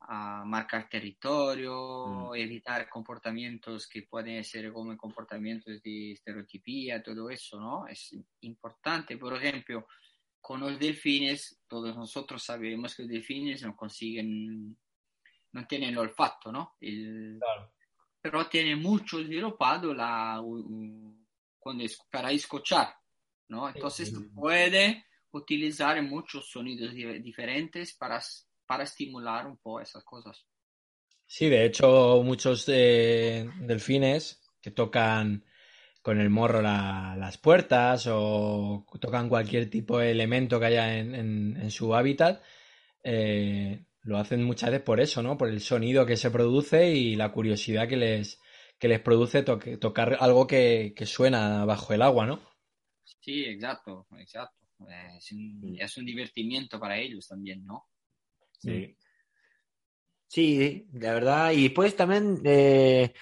a 0.02 0.44
marcar 0.46 0.90
territorio, 0.90 2.32
mm. 2.32 2.36
evitar 2.36 2.90
comportamientos 2.90 3.88
que 3.88 4.04
pueden 4.04 4.44
ser 4.44 4.72
como 4.74 4.98
comportamientos 4.98 5.82
de 5.82 6.14
estereotipía, 6.14 7.04
todo 7.04 7.30
eso, 7.30 7.60
¿no? 7.60 7.88
Es 7.88 8.16
importante, 8.42 9.18
por 9.18 9.36
ejemplo, 9.36 9.88
con 10.40 10.60
los 10.62 10.80
delfines, 10.80 11.62
todos 11.68 11.96
nosotros 11.96 12.44
sabemos 12.44 12.96
que 12.96 13.04
los 13.04 13.12
delfines 13.12 13.62
no 13.62 13.76
consiguen, 13.76 14.76
no 15.52 15.68
tienen 15.68 15.90
el 15.90 15.98
olfato, 16.00 16.52
¿no? 16.52 16.76
El, 16.82 17.38
claro. 17.40 17.72
Pero 18.20 18.48
tienen 18.48 18.82
mucho 18.82 19.20
desarrollado 19.20 19.94
la, 19.94 20.42
es 21.80 22.00
para 22.12 22.32
escuchar, 22.32 22.94
¿no? 23.50 23.70
Entonces 23.70 24.14
puede 24.34 25.06
utilizar 25.32 26.02
muchos 26.02 26.50
sonidos 26.50 26.94
diferentes 26.94 27.94
para, 27.94 28.22
para 28.66 28.84
estimular 28.84 29.48
un 29.48 29.58
poco 29.58 29.82
esas 29.82 30.04
cosas. 30.04 30.46
Sí, 31.26 31.48
de 31.50 31.66
hecho, 31.66 32.22
muchos 32.24 32.66
delfines 32.66 34.42
que 34.62 34.72
tocan 34.72 35.46
con 36.02 36.20
el 36.20 36.30
morro 36.30 36.62
las 36.62 37.38
puertas 37.38 38.08
o 38.10 38.86
tocan 39.00 39.30
cualquier 39.30 39.70
tipo 39.70 40.00
de 40.00 40.12
elemento 40.12 40.60
que 40.60 40.66
haya 40.66 40.98
en, 40.98 41.72
su 41.72 41.96
hábitat, 41.96 42.42
eh, 43.04 43.86
lo 44.02 44.18
hacen 44.18 44.44
muchas 44.44 44.72
veces 44.72 44.84
por 44.84 45.00
eso, 45.00 45.22
¿no? 45.22 45.38
Por 45.38 45.50
el 45.50 45.62
sonido 45.62 46.06
que 46.06 46.18
se 46.18 46.32
produce 46.32 46.92
y 46.92 47.16
la 47.16 47.32
curiosidad 47.32 47.88
que 47.88 47.98
les, 47.98 48.42
que 48.82 48.88
les 48.88 49.00
produce 49.00 49.44
tocar 49.44 50.18
algo 50.20 50.48
que, 50.48 50.96
suena 51.06 51.66
bajo 51.66 51.94
el 51.94 52.02
agua, 52.02 52.26
¿no? 52.26 52.42
Sí, 53.04 53.46
exacto, 53.46 54.08
exacto. 54.18 54.58
Es 55.78 55.98
un, 55.98 56.06
divertimiento 56.06 56.80
para 56.80 56.98
ellos 56.98 57.28
también, 57.28 57.64
¿no? 57.64 57.86
Sí. 58.58 58.98
Sí, 60.28 60.88
la 60.94 61.14
verdad. 61.14 61.52
Y 61.52 61.64
después 61.64 61.96
también 61.96 62.42
eh, 62.44 63.14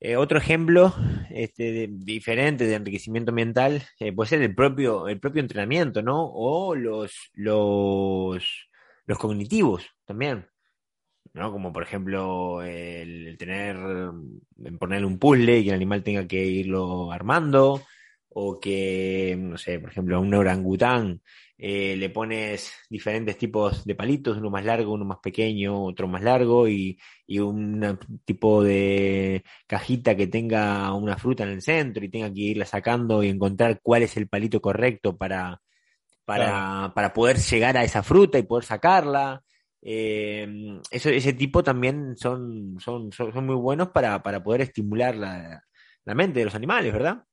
eh, 0.00 0.16
otro 0.16 0.38
ejemplo 0.38 0.92
este, 1.30 1.86
diferente 1.88 2.66
de 2.66 2.74
enriquecimiento 2.74 3.30
ambiental 3.30 3.84
eh, 4.00 4.12
puede 4.12 4.30
ser 4.30 4.42
el 4.42 4.56
propio, 4.56 5.06
el 5.06 5.20
propio 5.20 5.40
entrenamiento, 5.40 6.02
¿no? 6.02 6.32
O 6.34 6.74
los, 6.74 7.30
los, 7.34 8.68
los 9.06 9.18
cognitivos 9.18 9.86
también. 10.04 10.48
¿No? 11.34 11.52
Como 11.52 11.72
por 11.72 11.82
ejemplo 11.82 12.62
el, 12.62 13.36
tener, 13.38 13.76
ponerle 14.78 15.06
un 15.06 15.18
puzzle 15.18 15.58
y 15.58 15.64
que 15.64 15.68
el 15.70 15.76
animal 15.76 16.02
tenga 16.02 16.26
que 16.26 16.44
irlo 16.44 17.12
armando, 17.12 17.82
o 18.30 18.60
que, 18.60 19.36
no 19.38 19.58
sé, 19.58 19.80
por 19.80 19.90
ejemplo, 19.90 20.16
a 20.16 20.20
un 20.20 20.34
orangután 20.34 21.22
eh, 21.60 21.96
le 21.96 22.10
pones 22.10 22.72
diferentes 22.88 23.36
tipos 23.36 23.84
de 23.84 23.96
palitos, 23.96 24.38
uno 24.38 24.48
más 24.48 24.64
largo, 24.64 24.92
uno 24.92 25.04
más 25.04 25.18
pequeño, 25.18 25.82
otro 25.82 26.06
más 26.06 26.22
largo, 26.22 26.68
y, 26.68 26.98
y 27.26 27.40
un 27.40 27.98
tipo 28.24 28.62
de 28.62 29.42
cajita 29.66 30.14
que 30.16 30.28
tenga 30.28 30.92
una 30.94 31.16
fruta 31.16 31.42
en 31.42 31.50
el 31.50 31.62
centro 31.62 32.04
y 32.04 32.10
tenga 32.10 32.32
que 32.32 32.40
irla 32.40 32.64
sacando 32.64 33.24
y 33.24 33.28
encontrar 33.28 33.80
cuál 33.82 34.04
es 34.04 34.16
el 34.16 34.28
palito 34.28 34.60
correcto 34.60 35.16
para, 35.16 35.60
para, 36.24 36.92
para 36.94 37.12
poder 37.12 37.38
llegar 37.38 37.76
a 37.76 37.84
esa 37.84 38.02
fruta 38.04 38.38
y 38.38 38.44
poder 38.44 38.64
sacarla. 38.64 39.42
Eh, 39.80 40.80
ese 40.90 41.32
tipo 41.34 41.62
también 41.62 42.16
son, 42.16 42.78
son, 42.80 43.12
son, 43.12 43.46
muy 43.46 43.54
buenos 43.54 43.88
para, 43.88 44.22
para 44.22 44.42
poder 44.42 44.62
estimular 44.62 45.14
la, 45.14 45.62
la, 46.04 46.14
mente 46.14 46.40
de 46.40 46.46
los 46.46 46.54
animales, 46.54 46.92
¿verdad? 46.92 47.24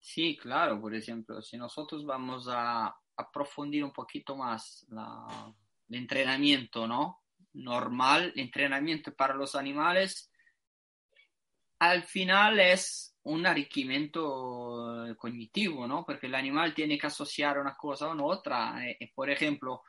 Sí, 0.00 0.36
claro, 0.36 0.80
por 0.80 0.94
ejemplo, 0.94 1.40
si 1.40 1.56
nosotros 1.56 2.04
vamos 2.04 2.48
a 2.50 2.94
aprofundir 3.16 3.84
un 3.84 3.92
poquito 3.92 4.36
más 4.36 4.84
la, 4.88 5.54
el 5.88 5.96
entrenamiento, 5.96 6.86
¿no? 6.86 7.22
Normal, 7.54 8.32
entrenamiento 8.36 9.14
para 9.14 9.34
los 9.34 9.54
animales, 9.54 10.30
al 11.78 12.02
final 12.04 12.60
es 12.60 13.16
un 13.22 13.46
enriquecimiento 13.46 15.14
cognitivo, 15.18 15.86
¿no? 15.86 16.04
Porque 16.04 16.26
el 16.26 16.34
animal 16.34 16.74
tiene 16.74 16.98
que 16.98 17.08
asociar 17.08 17.58
una 17.58 17.74
cosa 17.74 18.06
con 18.08 18.20
otra. 18.20 18.86
Eh, 18.88 19.12
por 19.14 19.28
ejemplo, 19.30 19.74
a 19.74 19.82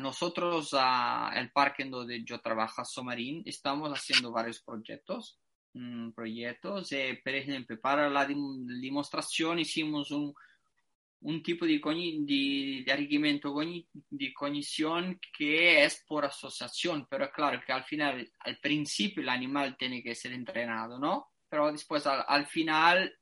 nosotros, 0.00 0.70
a 0.72 1.32
el 1.36 1.50
parque 1.50 1.84
donde 1.84 2.22
yo 2.24 2.40
trabajo, 2.40 2.84
Somarín, 2.84 3.42
estamos 3.46 3.90
haciendo 3.90 4.32
varios 4.32 4.60
proyectos. 4.60 5.38
Mm, 5.74 6.12
proyectos, 6.12 6.92
eh, 6.92 7.20
por 7.22 7.34
ejemplo, 7.34 7.80
para 7.80 8.08
la 8.08 8.26
demostración 8.26 9.58
hicimos 9.58 10.10
un, 10.12 10.32
un 11.22 11.42
tipo 11.42 11.66
de, 11.66 11.80
de, 11.80 12.82
de 12.84 12.92
argumento 12.92 13.54
de 14.10 14.32
cognición 14.32 15.18
que 15.36 15.84
es 15.84 16.04
por 16.06 16.26
asociación, 16.26 17.06
pero 17.10 17.30
claro 17.32 17.60
que 17.66 17.72
al 17.72 17.84
final, 17.84 18.30
al 18.40 18.58
principio 18.58 19.22
el 19.22 19.28
animal 19.28 19.76
tiene 19.76 20.02
que 20.02 20.14
ser 20.14 20.32
entrenado, 20.32 20.98
¿no? 20.98 21.32
Pero 21.48 21.72
después 21.72 22.06
al, 22.06 22.24
al 22.28 22.46
final 22.46 23.12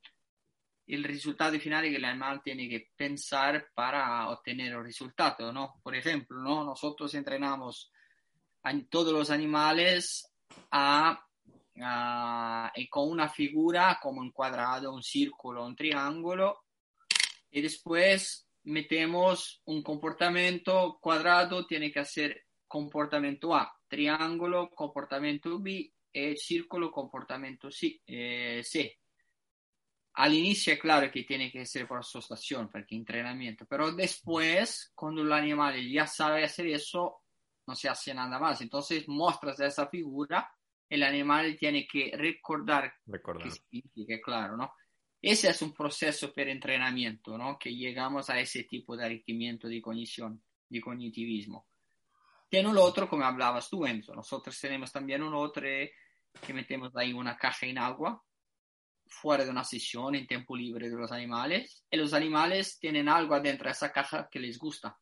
el 0.87 1.05
resultado 1.05 1.59
final 1.59 1.85
que 1.85 1.97
el 1.97 2.05
animal 2.05 2.43
tiene 2.43 2.69
que 2.69 2.89
pensar 2.97 3.69
para 3.75 4.29
obtener 4.31 4.73
el 4.73 4.83
resultado, 4.83 5.53
¿no? 5.53 5.75
Por 5.83 5.95
ejemplo, 5.95 6.39
¿no? 6.41 6.65
Nosotros 6.65 7.15
entrenamos 7.15 7.91
a 8.63 8.73
todos 8.91 9.13
los 9.13 9.31
animales 9.31 10.31
a, 10.71 11.25
con 12.91 13.11
una 13.11 13.29
figura 13.29 13.99
como 14.01 14.21
un 14.21 14.33
cuadrado, 14.33 14.93
un 14.93 15.03
círculo, 15.03 15.65
un 15.65 15.77
triángulo, 15.77 16.65
y 17.51 17.61
después 17.61 18.49
metemos 18.65 19.61
un 19.65 19.83
comportamiento 19.83 20.99
cuadrado, 21.01 21.67
tiene 21.67 21.91
que 21.91 22.01
hacer 22.01 22.45
comportamiento 22.67 23.55
A, 23.55 23.73
triángulo, 23.89 24.71
comportamiento 24.71 25.61
B, 25.61 25.93
el 26.13 26.37
círculo 26.37 26.91
comportamiento 26.91 27.71
sí, 27.71 28.01
eh, 28.07 28.63
sí. 28.65 28.91
Al 30.15 30.35
inicio, 30.35 30.79
claro 30.79 31.11
que 31.11 31.25
tiene 31.25 31.51
que 31.51 31.65
ser 31.65 31.89
por 31.89 32.01
asociación, 32.01 32.69
porque 32.71 32.95
entrenamiento, 32.95 33.65
pero 33.67 33.93
después, 33.93 34.93
cuando 34.95 35.23
el 35.23 35.33
animal 35.33 35.91
ya 35.91 36.07
sabe 36.07 36.45
hacer 36.45 36.67
eso, 36.67 37.23
no 37.67 37.75
se 37.75 37.89
hace 37.89 38.13
nada 38.13 38.39
más. 38.39 38.61
Entonces, 38.61 39.09
muestras 39.09 39.59
esa 39.61 39.87
figura, 39.87 40.51
el 40.89 41.03
animal 41.03 41.57
tiene 41.59 41.87
que 41.87 42.13
recordar, 42.15 42.93
Recordar. 43.07 43.45
qué 43.45 43.51
significa, 43.51 44.21
claro, 44.21 44.57
¿no? 44.57 44.75
Ese 45.23 45.49
es 45.49 45.63
un 45.63 45.73
proceso 45.73 46.33
per 46.35 46.49
entrenamiento, 46.49 47.39
¿no? 47.39 47.59
Que 47.59 47.75
llegamos 47.75 48.29
a 48.29 48.39
ese 48.39 48.65
tipo 48.65 48.97
de 48.97 49.07
arricchimiento 49.07 49.69
de 49.69 49.81
cognición, 49.81 50.43
de 50.69 50.81
cognitivismo. 50.81 51.69
Tiene 52.51 52.69
un 52.69 52.77
otro, 52.77 53.09
como 53.09 53.25
hablabas 53.25 53.71
tú, 53.71 53.87
Enzo. 53.87 54.15
Nosotros 54.15 54.61
tenemos 54.61 54.93
también 54.93 55.23
un 55.23 55.33
otro 55.33 55.67
eh, 55.67 55.93
que 56.45 56.53
metemos 56.53 56.95
ahí 56.97 57.13
una 57.13 57.37
caja 57.37 57.67
en 57.67 57.79
agua, 57.79 58.23
fuera 59.13 59.45
de 59.45 59.51
una 59.51 59.65
sesión, 59.65 60.15
en 60.15 60.27
tiempo 60.27 60.57
libre 60.57 60.89
de 60.91 60.97
los 60.97 61.13
animales, 61.13 61.85
y 61.91 61.97
los 61.97 62.13
animales 62.15 62.79
tienen 62.79 63.09
algo 63.09 63.35
adentro 63.35 63.67
de 63.67 63.73
esa 63.73 63.93
caja 63.93 64.29
que 64.31 64.41
les 64.41 64.59
gusta. 64.59 64.99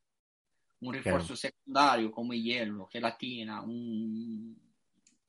Un 0.81 0.95
refuerzo 0.95 1.37
secundario 1.37 2.11
como 2.11 2.33
hielo, 2.33 2.87
gelatina, 2.87 3.63
un- 3.63 4.59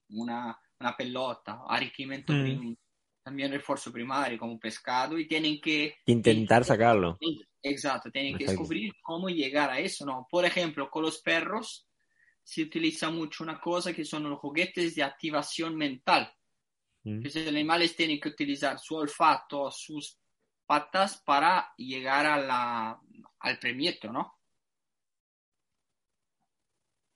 una, 0.10 0.58
una 0.80 0.98
pelota, 0.98 1.62
arricchimiento 1.68 2.34
Mm. 2.34 2.42
prim- 2.42 2.78
también 3.24 3.52
refuerzo 3.52 3.92
primario 3.92 4.38
como 4.40 4.60
pescado 4.60 5.18
y 5.20 5.28
tienen 5.28 5.62
que 5.62 5.96
Intentar 6.08 6.64
sacarlo. 6.66 7.18
Exacto, 7.62 8.10
tienen 8.10 8.36
que 8.36 8.46
descubrir 8.46 8.92
cómo 9.04 9.30
llegar 9.30 9.70
a 9.70 9.80
eso, 9.80 10.04
¿no? 10.06 10.26
Por 10.30 10.44
ejemplo, 10.46 10.90
con 10.90 11.04
los 11.04 11.22
perros 11.22 11.88
se 12.44 12.64
utiliza 12.64 13.12
mucho 13.12 13.44
una 13.44 13.60
cosa 13.60 13.94
que 13.94 14.04
son 14.04 14.24
los 14.24 14.40
juguetes 14.40 14.96
de 14.96 15.04
activación 15.04 15.76
mental. 15.76 16.34
Mm. 17.04 17.22
Los 17.24 17.36
animales 17.36 17.96
tienen 17.96 18.20
que 18.20 18.30
utilizar 18.30 18.80
su 18.80 18.96
olfato, 18.96 19.72
sus 19.72 20.20
patas 20.66 21.22
para 21.26 21.74
llegar 21.78 22.26
a 22.26 22.38
la, 22.38 23.02
al 23.40 23.60
premieto, 23.60 24.12
¿no? 24.12 24.40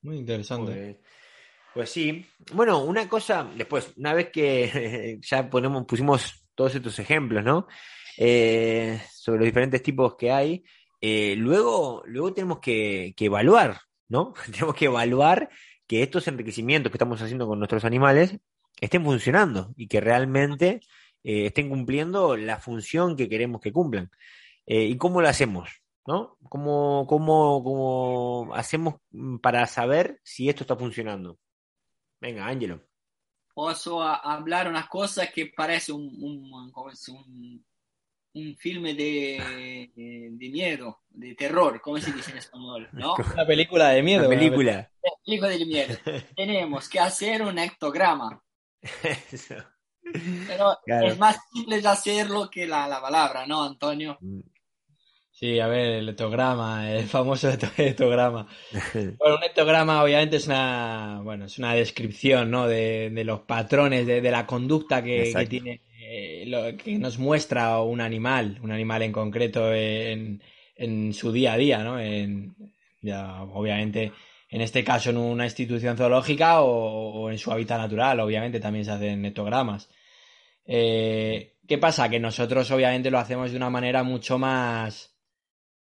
Muy 0.01 0.17
interesante. 0.17 0.73
Pues, 0.73 0.97
pues 1.73 1.89
sí. 1.89 2.25
Bueno, 2.53 2.83
una 2.83 3.07
cosa, 3.07 3.49
después, 3.55 3.93
una 3.97 4.13
vez 4.13 4.29
que 4.29 5.19
ya 5.21 5.49
ponemos, 5.49 5.85
pusimos 5.85 6.47
todos 6.53 6.75
estos 6.75 6.99
ejemplos, 6.99 7.43
¿no? 7.43 7.67
Eh, 8.17 9.01
sobre 9.13 9.39
los 9.39 9.45
diferentes 9.45 9.83
tipos 9.83 10.15
que 10.15 10.31
hay, 10.31 10.63
eh, 11.01 11.35
luego, 11.37 12.03
luego 12.05 12.33
tenemos 12.33 12.59
que, 12.59 13.13
que 13.15 13.25
evaluar, 13.25 13.81
¿no? 14.07 14.33
tenemos 14.51 14.75
que 14.75 14.85
evaluar 14.85 15.49
que 15.87 16.01
estos 16.01 16.27
enriquecimientos 16.27 16.91
que 16.91 16.97
estamos 16.97 17.21
haciendo 17.21 17.47
con 17.47 17.59
nuestros 17.59 17.85
animales 17.85 18.39
estén 18.85 19.03
funcionando 19.03 19.73
y 19.77 19.87
que 19.87 19.99
realmente 20.01 20.81
eh, 21.23 21.47
estén 21.47 21.69
cumpliendo 21.69 22.35
la 22.37 22.57
función 22.59 23.15
que 23.15 23.27
queremos 23.29 23.61
que 23.61 23.71
cumplan. 23.73 24.09
Eh, 24.65 24.85
¿Y 24.85 24.97
cómo 24.97 25.21
lo 25.21 25.27
hacemos? 25.29 25.69
¿No? 26.07 26.37
¿Cómo, 26.49 27.05
cómo, 27.07 27.63
cómo 27.63 28.53
hacemos 28.55 28.95
para 29.41 29.65
saber 29.65 30.19
si 30.23 30.47
esto 30.49 30.63
está 30.63 30.75
funcionando? 30.75 31.39
Venga, 32.21 32.45
Ángelo. 32.47 32.81
Posso 33.53 34.01
a- 34.03 34.15
hablar 34.17 34.67
una 34.67 34.87
cosa 34.87 35.27
que 35.31 35.47
parece 35.47 35.91
un, 35.91 36.03
un, 36.21 36.51
un, 36.53 37.65
un 38.33 38.55
filme 38.57 38.93
de, 38.93 39.89
de 39.95 40.49
miedo, 40.49 40.99
de 41.09 41.33
terror, 41.35 41.79
¿cómo 41.81 41.97
se 41.97 42.11
dice 42.11 42.31
en 42.31 42.37
español? 42.37 42.89
¿No? 42.91 43.15
Una 43.33 43.45
película 43.47 43.89
de 43.89 44.03
miedo. 44.03 44.23
La 44.23 44.27
una 44.27 44.37
película. 44.37 44.91
Película 45.25 45.49
de 45.49 45.65
miedo. 45.65 45.95
Tenemos 46.35 46.89
que 46.89 46.99
hacer 46.99 47.41
un 47.41 47.57
ectograma. 47.57 48.43
Eso. 49.31 49.55
Pero 50.47 50.77
Claro. 50.85 51.07
es 51.07 51.17
más 51.17 51.37
simple 51.51 51.81
de 51.81 51.87
hacerlo 51.87 52.49
que 52.49 52.67
la, 52.67 52.87
la 52.87 53.01
palabra, 53.01 53.45
¿no, 53.47 53.63
Antonio? 53.63 54.19
Sí, 55.31 55.59
a 55.59 55.67
ver, 55.67 55.87
el 55.95 56.09
etograma, 56.09 56.89
el 56.91 57.07
famoso 57.07 57.49
eto- 57.49 57.67
etograma. 57.77 58.47
Bueno, 59.17 59.35
un 59.37 59.43
etograma 59.43 60.03
obviamente 60.03 60.37
es 60.37 60.47
una, 60.47 61.19
bueno, 61.23 61.45
es 61.45 61.57
una 61.59 61.73
descripción, 61.73 62.49
¿no? 62.51 62.67
de, 62.67 63.09
de 63.09 63.23
los 63.25 63.41
patrones, 63.41 64.05
de, 64.07 64.21
de 64.21 64.31
la 64.31 64.45
conducta 64.45 65.03
que, 65.03 65.33
que 65.35 65.45
tiene, 65.47 65.81
eh, 65.99 66.45
lo 66.47 66.77
que 66.77 66.97
nos 66.97 67.17
muestra 67.17 67.81
un 67.81 67.99
animal, 67.99 68.59
un 68.61 68.71
animal 68.71 69.01
en 69.01 69.11
concreto 69.11 69.73
en, 69.73 70.41
en 70.75 71.13
su 71.13 71.31
día 71.33 71.53
a 71.53 71.57
día, 71.57 71.83
¿no? 71.83 71.99
En, 71.99 72.55
ya, 73.01 73.43
obviamente, 73.43 74.13
en 74.55 74.61
este 74.61 74.85
caso 74.85 75.09
en 75.09 75.17
una 75.17 75.43
institución 75.43 75.97
zoológica 75.97 76.61
o, 76.61 77.29
en 77.29 77.37
su 77.37 77.51
hábitat 77.51 77.77
natural, 77.77 78.21
obviamente 78.21 78.61
también 78.61 78.85
se 78.85 78.91
hacen 78.91 79.25
etogramas. 79.25 79.89
Eh, 80.65 81.57
¿qué 81.67 81.77
pasa? 81.77 82.07
Que 82.07 82.21
nosotros 82.21 82.71
obviamente 82.71 83.11
lo 83.11 83.19
hacemos 83.19 83.51
de 83.51 83.57
una 83.57 83.69
manera 83.69 84.01
mucho 84.03 84.39
más 84.39 85.13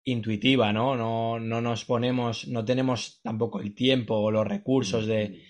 intuitiva, 0.05 0.73
¿no? 0.73 0.97
No, 0.97 1.39
no 1.39 1.61
nos 1.61 1.85
ponemos, 1.85 2.49
no 2.49 2.65
tenemos 2.65 3.21
tampoco 3.23 3.61
el 3.61 3.75
tiempo 3.75 4.15
o 4.15 4.31
los 4.31 4.47
recursos 4.47 5.05
de, 5.05 5.43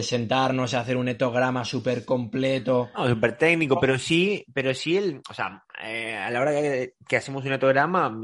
sentarnos 0.00 0.72
y 0.72 0.76
hacer 0.76 0.96
un 0.96 1.08
etograma 1.08 1.66
súper 1.66 2.06
completo. 2.06 2.88
No, 2.96 3.06
súper 3.06 3.36
técnico, 3.36 3.78
pero 3.78 3.98
sí, 3.98 4.46
pero 4.54 4.72
sí 4.72 4.96
el, 4.96 5.20
o 5.28 5.34
sea, 5.34 5.62
eh, 5.84 6.14
a 6.14 6.30
la 6.30 6.40
hora 6.40 6.52
que, 6.52 7.16
hacemos 7.18 7.44
un 7.44 7.52
etograma, 7.52 8.18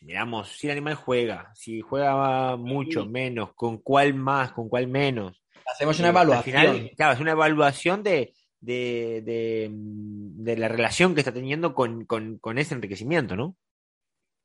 miramos 0.00 0.48
si 0.50 0.66
el 0.66 0.72
animal 0.72 0.94
juega, 0.94 1.50
si 1.54 1.80
juega 1.80 2.56
mucho, 2.56 3.06
menos, 3.06 3.52
con 3.54 3.78
cuál 3.78 4.14
más, 4.14 4.52
con 4.52 4.68
cuál 4.68 4.86
menos. 4.88 5.42
Hacemos 5.66 5.98
una 5.98 6.08
Eh, 6.08 6.10
al 6.10 6.14
evaluación. 6.16 6.42
final, 6.44 6.90
claro, 6.96 7.12
es 7.14 7.20
una 7.20 7.32
evaluación 7.32 8.02
de, 8.02 8.34
de, 8.60 9.22
de, 9.24 9.68
mm, 9.70 10.42
de 10.42 10.56
la 10.56 10.68
relación 10.68 11.14
que 11.14 11.20
está 11.20 11.32
teniendo 11.32 11.74
con, 11.74 12.04
con, 12.06 12.38
con 12.38 12.58
ese 12.58 12.74
enriquecimiento, 12.74 13.36
¿no? 13.36 13.56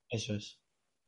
Eso 0.10 0.36
es. 0.36 0.60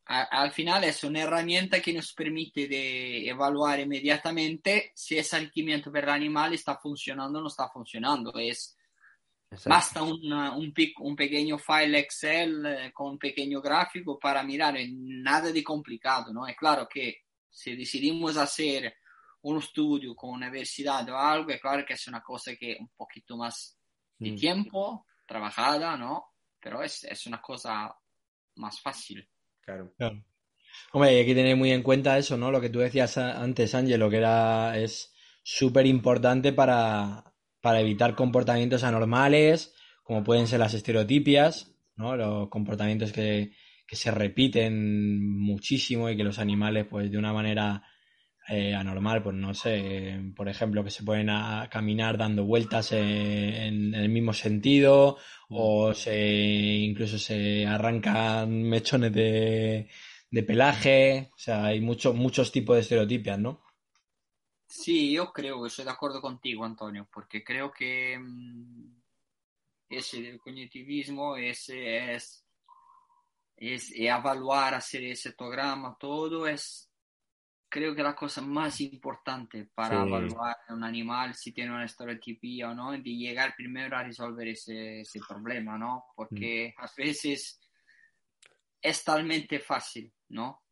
A- 0.06 0.24
al 0.42 0.52
final 0.52 0.86
es 0.86 1.04
una 1.04 1.22
herramienta 1.24 1.82
que 1.82 1.94
nos 1.94 2.14
permite 2.14 2.68
de 2.68 3.28
evaluar 3.28 3.80
inmediatamente 3.82 4.92
si 4.96 5.18
ese 5.18 5.36
arricchimiento 5.36 5.92
per 5.92 6.06
l'animale 6.06 6.56
está 6.56 6.78
funcionando 6.78 7.40
o 7.40 7.42
no 7.42 7.48
está 7.50 7.68
funcionando. 7.70 8.32
Es, 8.40 8.77
Exacto. 9.50 9.70
basta 9.70 10.04
una- 10.04 10.56
un, 10.56 10.74
pic- 10.74 11.00
un 11.00 11.16
pequeño 11.16 11.58
file 11.58 12.00
Excel 12.00 12.66
eh, 12.66 12.92
con 12.94 13.12
un 13.12 13.18
pequeño 13.18 13.62
gráfico 13.62 14.20
para 14.20 14.44
mirar, 14.44 14.76
nada 14.92 15.52
de 15.52 15.64
complicado, 15.64 16.34
¿no? 16.34 16.46
Es 16.48 16.56
claro 16.58 16.88
que 16.88 17.20
si 17.50 17.76
decidimos 17.76 18.36
hacer 18.38 18.94
un 19.42 19.58
estudio 19.60 20.16
con 20.16 20.32
universidad 20.32 21.08
o 21.10 21.18
algo, 21.18 21.50
es 21.52 21.62
claro 21.62 21.86
que 21.86 21.94
es 21.94 22.08
una 22.08 22.22
cosa 22.22 22.56
que 22.56 22.76
un 22.80 22.90
poquito 22.90 23.38
más 23.38 23.78
de 24.20 24.32
Mm. 24.32 24.36
tiempo, 24.36 25.06
trabajada, 25.26 25.96
¿no? 25.96 26.34
Pero 26.60 26.82
es, 26.84 27.04
es 27.06 27.26
una 27.28 27.42
cosa 27.42 27.96
más 28.56 28.82
fácil. 28.82 29.28
Claro. 29.62 29.94
Claro. 29.98 30.24
Hombre, 30.92 31.12
hay 31.12 31.26
que 31.26 31.36
tener 31.36 31.56
muy 31.56 31.72
en 31.72 31.84
cuenta 31.84 32.18
eso, 32.18 32.36
¿no? 32.38 32.52
Lo 32.52 32.60
que 32.60 32.70
tú 32.70 32.80
decías 32.80 33.18
a- 33.18 33.42
antes, 33.42 33.74
Ángelo, 33.74 34.10
que 34.10 34.18
era, 34.18 34.78
es 34.78 35.14
súper 35.44 35.86
importante 35.86 36.52
para, 36.54 37.27
para 37.68 37.82
evitar 37.82 38.16
comportamientos 38.16 38.86
anormales, 38.86 39.76
como 40.02 40.24
pueden 40.24 40.48
ser 40.48 40.62
las 40.62 40.74
estereotipias, 40.74 41.76
¿no? 41.98 42.16
Los 42.16 42.48
comportamientos 42.48 43.12
que, 43.12 43.52
se 43.92 44.10
repiten 44.10 45.38
muchísimo 45.38 46.10
y 46.10 46.16
que 46.16 46.24
los 46.24 46.40
animales, 46.40 46.88
pues 46.90 47.12
de 47.12 47.18
una 47.18 47.34
manera 47.34 47.84
eh, 48.48 48.74
anormal, 48.74 49.22
pues 49.22 49.36
no 49.36 49.54
sé, 49.54 50.18
por 50.34 50.48
ejemplo, 50.48 50.82
que 50.82 50.92
se 50.92 51.04
pueden 51.04 51.30
a 51.30 51.68
caminar 51.70 52.18
dando 52.18 52.46
vueltas 52.46 52.94
en, 52.94 53.04
en 53.04 53.96
el 53.96 54.08
mismo 54.08 54.32
sentido, 54.32 55.18
o 55.50 55.94
se 55.94 56.18
incluso 56.18 57.20
se 57.20 57.66
arrancan 57.66 58.64
mechones 58.64 59.12
de, 59.12 59.90
de 60.32 60.44
pelaje, 60.44 61.32
o 61.36 61.38
sea, 61.38 61.66
hay 61.66 61.82
muchos 61.82 62.16
muchos 62.16 62.50
tipos 62.50 62.78
de 62.78 62.82
estereotipias, 62.84 63.38
¿no? 63.38 63.67
Sí, 64.68 65.14
yo 65.14 65.32
creo, 65.32 65.66
estoy 65.66 65.86
de 65.86 65.92
acuerdo 65.92 66.22
contigo, 66.22 66.66
Antonio, 66.66 67.08
porque 67.12 67.44
creo 67.44 67.72
que 67.72 68.18
mm, 68.20 69.02
ese 69.90 70.38
cognitivismo 70.40 71.38
ese 71.38 72.14
es, 72.16 72.46
es 73.56 73.92
evaluar, 73.96 74.74
hacer 74.76 75.06
ese 75.06 75.32
programa, 75.32 75.96
todo 75.98 76.48
es, 76.48 76.92
creo 77.70 77.96
que 77.96 78.04
la 78.04 78.14
cosa 78.16 78.42
más 78.42 78.82
importante 78.82 79.70
para 79.74 80.04
Sí. 80.04 80.08
evaluar 80.08 80.58
a 80.68 80.74
un 80.74 80.84
animal 80.84 81.34
si 81.34 81.54
tiene 81.54 81.72
una 81.72 81.86
estereotipía 81.86 82.70
o 82.70 82.76
no, 82.76 82.92
de 82.92 83.00
llegar 83.00 83.56
primero 83.56 83.98
a 83.98 84.04
resolver 84.04 84.50
ese, 84.50 85.02
ese 85.02 85.22
problema, 85.28 85.78
¿no? 85.78 86.08
Porque 86.14 86.74
a 86.78 86.90
veces 86.98 87.62
es 88.82 89.04
talmente 89.04 89.60
fácil, 89.60 90.14
¿no? 90.30 90.67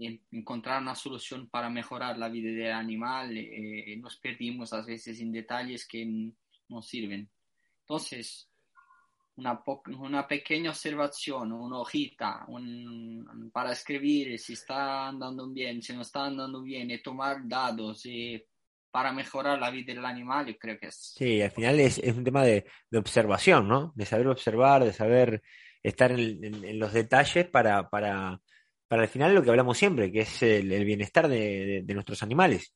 En- 0.00 0.22
encontrar 0.32 0.80
una 0.82 0.94
solución 0.94 1.48
para 1.48 1.68
mejorar 1.70 2.18
la 2.18 2.28
vida 2.28 2.50
del 2.50 2.72
animal, 2.72 3.36
eh, 3.36 3.96
nos 3.98 4.16
perdimos 4.16 4.72
a 4.72 4.82
veces 4.82 5.20
en 5.20 5.32
detalles 5.32 5.86
que 5.86 6.06
no 6.68 6.82
sirven. 6.82 7.28
Entonces, 7.80 8.48
una, 9.36 9.62
una 10.00 10.26
pequeña 10.26 10.70
observación, 10.70 11.52
una 11.52 11.78
hojita 11.78 12.44
un- 12.48 13.50
para 13.52 13.72
escribir 13.72 14.38
si 14.38 14.54
está 14.54 15.08
andando 15.08 15.48
bien, 15.48 15.80
si 15.82 15.92
no 15.94 16.02
está 16.02 16.26
andando 16.26 16.62
bien, 16.62 16.90
y 16.90 17.00
tomar 17.02 17.46
datos 17.46 18.04
y 18.06 18.42
para 18.90 19.12
mejorar 19.12 19.58
la 19.58 19.70
vida 19.70 19.94
del 19.94 20.04
animal, 20.04 20.48
y 20.48 20.56
creo 20.56 20.78
que 20.78 20.86
es... 20.86 21.14
Sí, 21.16 21.40
al 21.42 21.50
final 21.50 21.78
es, 21.78 21.98
es 21.98 22.16
un 22.16 22.24
tema 22.24 22.42
de, 22.42 22.64
de, 22.90 22.98
observación, 22.98 23.68
¿no? 23.68 23.92
De 23.94 24.06
saber 24.06 24.26
observar, 24.28 24.82
de 24.82 24.92
saber 24.92 25.42
estar 25.82 26.10
en, 26.10 26.42
en, 26.42 26.64
en 26.64 26.78
los 26.78 26.92
detalles 26.92 27.46
para, 27.48 27.88
para, 27.90 28.40
para 28.88 29.02
al 29.02 29.08
final 29.08 29.34
lo 29.34 29.42
que 29.42 29.50
hablamos 29.50 29.78
siempre, 29.78 30.10
que 30.10 30.20
es 30.20 30.42
el, 30.42 30.72
el 30.72 30.84
bienestar 30.84 31.28
de, 31.28 31.66
de, 31.66 31.82
de, 31.82 31.94
nuestros 31.94 32.22
animales. 32.22 32.72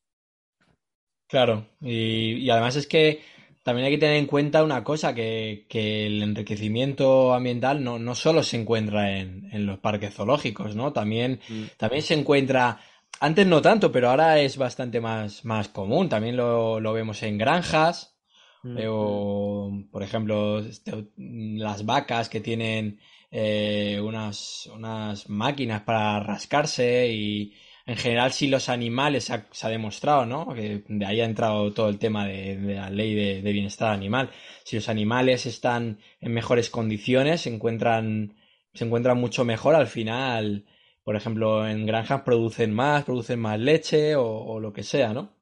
Claro, 1.26 1.66
y, 1.80 2.34
y, 2.34 2.50
además 2.50 2.76
es 2.76 2.86
que 2.86 3.22
también 3.62 3.86
hay 3.86 3.92
que 3.92 3.98
tener 3.98 4.16
en 4.16 4.26
cuenta 4.26 4.62
una 4.62 4.84
cosa, 4.84 5.14
que, 5.14 5.66
que 5.68 6.06
el 6.06 6.22
enriquecimiento 6.22 7.32
ambiental 7.32 7.82
no, 7.82 7.98
no 7.98 8.14
solo 8.14 8.42
se 8.42 8.60
encuentra 8.60 9.18
en, 9.18 9.48
en 9.52 9.64
los 9.64 9.78
parques 9.78 10.14
zoológicos, 10.14 10.76
¿no? 10.76 10.92
También, 10.92 11.40
mm. 11.48 11.62
también 11.78 12.02
se 12.02 12.14
encuentra 12.14 12.80
antes 13.20 13.46
no 13.46 13.62
tanto, 13.62 13.92
pero 13.92 14.10
ahora 14.10 14.40
es 14.40 14.56
bastante 14.56 15.00
más, 15.00 15.44
más 15.44 15.68
común. 15.68 16.08
También 16.08 16.36
lo, 16.36 16.80
lo 16.80 16.92
vemos 16.92 17.22
en 17.22 17.38
granjas. 17.38 18.16
Mm 18.64 18.76
-hmm. 18.76 18.86
O, 18.90 19.84
por 19.90 20.02
ejemplo, 20.02 20.58
este, 20.58 21.06
las 21.16 21.84
vacas 21.84 22.28
que 22.28 22.40
tienen 22.40 22.98
eh, 23.32 24.00
unas, 24.00 24.66
unas 24.72 25.28
máquinas 25.28 25.82
para 25.82 26.20
rascarse 26.20 27.08
y 27.08 27.54
en 27.86 27.96
general 27.96 28.32
si 28.32 28.46
los 28.46 28.68
animales 28.68 29.24
se 29.50 29.66
ha, 29.66 29.70
demostrado, 29.70 30.24
¿no? 30.24 30.54
Que 30.54 30.84
de 30.86 31.06
ahí 31.06 31.20
ha 31.20 31.24
entrado 31.24 31.72
todo 31.72 31.88
el 31.88 31.98
tema 31.98 32.26
de, 32.26 32.56
la 32.76 32.90
ley 32.90 33.14
de, 33.14 33.42
de, 33.42 33.52
bienestar 33.52 33.92
animal. 33.92 34.30
Si 34.62 34.76
los 34.76 34.88
animales 34.88 35.46
están 35.46 35.98
en 36.20 36.32
mejores 36.32 36.70
condiciones, 36.70 37.40
se 37.40 37.50
encuentran, 37.52 38.36
se 38.72 38.84
encuentran 38.84 39.18
mucho 39.18 39.44
mejor 39.44 39.74
al 39.74 39.88
final 39.88 40.64
por 41.04 41.16
ejemplo, 41.16 41.66
en 41.66 41.84
granjas 41.84 42.22
producen 42.22 42.72
más, 42.72 43.04
producen 43.04 43.40
más 43.40 43.58
leche 43.58 44.14
o, 44.14 44.24
o, 44.24 44.60
lo 44.60 44.72
que 44.72 44.82
sea, 44.82 45.12
¿no? 45.12 45.34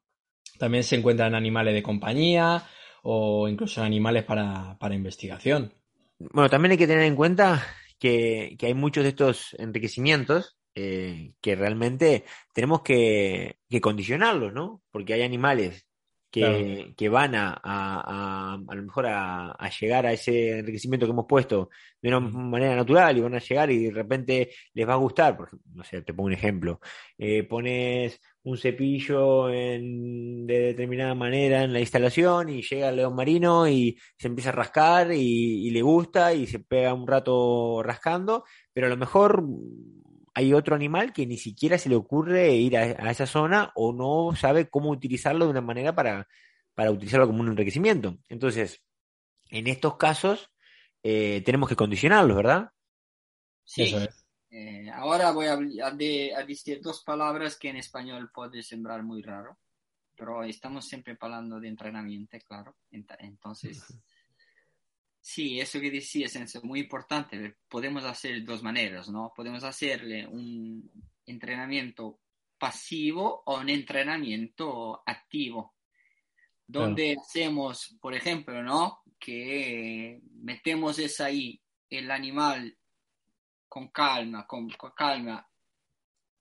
También 0.57 0.83
se 0.83 0.95
encuentran 0.95 1.35
animales 1.35 1.73
de 1.73 1.83
compañía 1.83 2.63
o 3.03 3.47
incluso 3.47 3.83
animales 3.83 4.23
para, 4.23 4.77
para 4.79 4.95
investigación. 4.95 5.73
Bueno, 6.19 6.49
también 6.49 6.73
hay 6.73 6.77
que 6.77 6.87
tener 6.87 7.03
en 7.03 7.15
cuenta 7.15 7.63
que, 8.01 8.55
que 8.57 8.65
hay 8.65 8.73
muchos 8.73 9.03
de 9.03 9.09
estos 9.09 9.55
enriquecimientos 9.59 10.57
eh, 10.73 11.33
que 11.39 11.55
realmente 11.55 12.25
tenemos 12.51 12.81
que, 12.81 13.59
que, 13.69 13.79
condicionarlos, 13.79 14.51
¿no? 14.53 14.81
Porque 14.89 15.13
hay 15.13 15.21
animales 15.21 15.85
que, 16.31 16.39
claro. 16.39 16.93
que 16.97 17.09
van 17.09 17.35
a, 17.35 17.51
a, 17.51 17.59
a, 17.63 18.53
a, 18.55 18.75
lo 18.75 18.81
mejor 18.81 19.05
a, 19.05 19.69
llegar 19.79 20.07
a 20.07 20.13
ese 20.13 20.59
enriquecimiento 20.59 21.05
que 21.05 21.11
hemos 21.11 21.27
puesto 21.27 21.69
de 22.01 22.09
una 22.09 22.21
manera 22.21 22.75
natural 22.75 23.15
y 23.17 23.21
van 23.21 23.35
a 23.35 23.39
llegar 23.39 23.69
y 23.69 23.85
de 23.85 23.91
repente 23.91 24.51
les 24.73 24.87
va 24.89 24.93
a 24.93 24.97
gustar, 24.97 25.37
por 25.37 25.47
ejemplo, 25.47 25.71
no 25.75 25.83
sé, 25.83 26.01
te 26.01 26.13
pongo 26.13 26.27
un 26.27 26.33
ejemplo, 26.33 26.79
eh, 27.19 27.43
pones 27.43 28.19
un 28.43 28.57
cepillo 28.57 29.51
en, 29.51 30.20
de 30.53 30.67
determinada 30.67 31.15
manera 31.15 31.63
en 31.63 31.73
la 31.73 31.79
instalación 31.79 32.49
y 32.49 32.61
llega 32.61 32.89
el 32.89 32.97
león 32.97 33.15
marino 33.15 33.67
y 33.67 33.97
se 34.17 34.27
empieza 34.27 34.49
a 34.49 34.53
rascar 34.53 35.11
y, 35.11 35.67
y 35.67 35.69
le 35.71 35.81
gusta 35.81 36.33
y 36.33 36.47
se 36.47 36.59
pega 36.59 36.93
un 36.93 37.07
rato 37.07 37.81
rascando, 37.83 38.43
pero 38.73 38.87
a 38.87 38.89
lo 38.89 38.97
mejor 38.97 39.43
hay 40.33 40.53
otro 40.53 40.75
animal 40.75 41.13
que 41.13 41.25
ni 41.25 41.37
siquiera 41.37 41.77
se 41.77 41.89
le 41.89 41.95
ocurre 41.95 42.53
ir 42.53 42.77
a, 42.77 42.81
a, 42.81 43.11
esa 43.11 43.25
zona 43.25 43.71
o 43.75 43.93
no 43.93 44.35
sabe 44.35 44.69
cómo 44.69 44.89
utilizarlo 44.89 45.45
de 45.45 45.51
una 45.51 45.61
manera 45.61 45.93
para, 45.93 46.27
para 46.73 46.91
utilizarlo 46.91 47.27
como 47.27 47.41
un 47.41 47.49
enriquecimiento. 47.49 48.17
Entonces, 48.29 48.81
en 49.49 49.67
estos 49.67 49.97
casos, 49.97 50.51
eh, 51.03 51.41
tenemos 51.45 51.67
que 51.67 51.75
condicionarlos, 51.75 52.37
¿verdad? 52.37 52.69
Sí. 53.63 53.83
Eso 53.83 53.99
es. 53.99 54.25
Eh, 54.49 54.89
ahora 54.93 55.31
voy 55.31 55.47
a, 55.47 55.53
a, 55.53 55.91
de, 55.91 56.35
a, 56.35 56.43
decir 56.43 56.81
dos 56.81 57.03
palabras 57.03 57.57
que 57.57 57.69
en 57.69 57.77
español 57.77 58.31
puede 58.33 58.63
sembrar 58.63 59.01
muy 59.01 59.21
raro, 59.21 59.57
pero 60.21 60.43
estamos 60.43 60.85
siempre 60.87 61.17
hablando 61.19 61.59
de 61.59 61.67
entrenamiento, 61.67 62.37
claro. 62.47 62.75
Entonces, 62.91 63.83
Sí, 65.19 65.59
eso 65.59 65.79
que 65.79 65.89
decías 65.89 66.35
es 66.35 66.63
muy 66.63 66.81
importante. 66.81 67.57
Podemos 67.67 68.03
hacer 68.05 68.43
dos 68.43 68.61
maneras, 68.61 69.09
¿no? 69.09 69.33
Podemos 69.35 69.63
hacerle 69.63 70.27
un 70.27 70.91
entrenamiento 71.25 72.19
pasivo 72.59 73.41
o 73.47 73.59
un 73.59 73.69
entrenamiento 73.69 75.01
activo, 75.07 75.75
donde 76.67 77.13
claro. 77.13 77.21
hacemos, 77.21 77.97
por 77.99 78.13
ejemplo, 78.13 78.61
¿no? 78.61 79.01
Que 79.19 80.21
metemos 80.35 80.99
es 80.99 81.19
ahí 81.19 81.59
el 81.89 82.11
animal 82.11 82.77
con 83.67 83.87
calma, 83.89 84.45
con, 84.45 84.69
con 84.69 84.91
calma, 84.91 85.47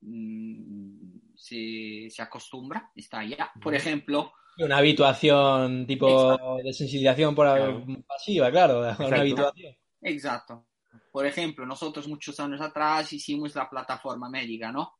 mmm, 0.00 0.99
se, 1.40 2.08
se, 2.10 2.22
acostumbra, 2.22 2.90
está 2.94 3.20
allá. 3.20 3.50
Por 3.62 3.74
ejemplo, 3.74 4.32
una 4.58 4.78
habituación 4.78 5.86
tipo 5.86 6.32
Exacto. 6.32 6.56
de 6.62 6.72
sensibilización 6.72 7.34
por 7.34 7.46
claro. 7.46 7.84
pasiva, 8.06 8.50
claro, 8.50 8.84
Exacto. 8.84 9.06
una 9.06 9.20
habituación. 9.20 9.76
Exacto. 10.02 10.66
Por 11.10 11.26
ejemplo, 11.26 11.64
nosotros 11.66 12.06
muchos 12.08 12.38
años 12.40 12.60
atrás 12.60 13.12
hicimos 13.12 13.54
la 13.54 13.68
plataforma 13.68 14.28
médica, 14.28 14.70
¿no? 14.70 14.92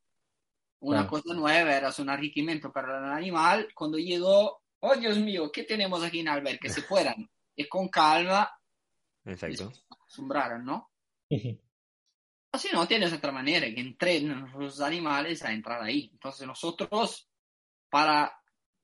Una 0.81 1.07
claro. 1.07 1.11
cosa 1.11 1.35
nueva 1.35 1.77
era 1.77 1.93
un 1.99 2.09
enriquecimiento 2.09 2.73
para 2.73 2.99
el 2.99 3.13
animal. 3.13 3.69
Cuando 3.75 3.99
llegó, 3.99 4.63
oh 4.81 4.97
Dios 4.97 5.19
mío, 5.19 5.51
¿qué 5.53 5.65
tenemos 5.65 6.03
aquí 6.03 6.21
en 6.21 6.29
Albert? 6.29 6.61
Que 6.61 6.71
se 6.71 6.83
fueran. 6.83 7.29
y 7.57 7.69
con 7.69 7.89
calma 7.89 8.51
Exacto. 9.25 9.71
se 9.73 9.83
acostumbraran, 9.91 10.65
¿no? 10.65 10.91
o 12.53 12.59
si 12.59 12.69
no, 12.73 12.87
tienes 12.87 13.13
otra 13.13 13.33
manera, 13.33 13.67
que 13.67 13.81
entrenen 13.81 14.51
los 14.59 14.81
animales 14.81 15.45
a 15.45 15.53
entrar 15.53 15.83
ahí. 15.83 16.11
Entonces 16.13 16.47
nosotros, 16.47 17.29
para 17.89 18.33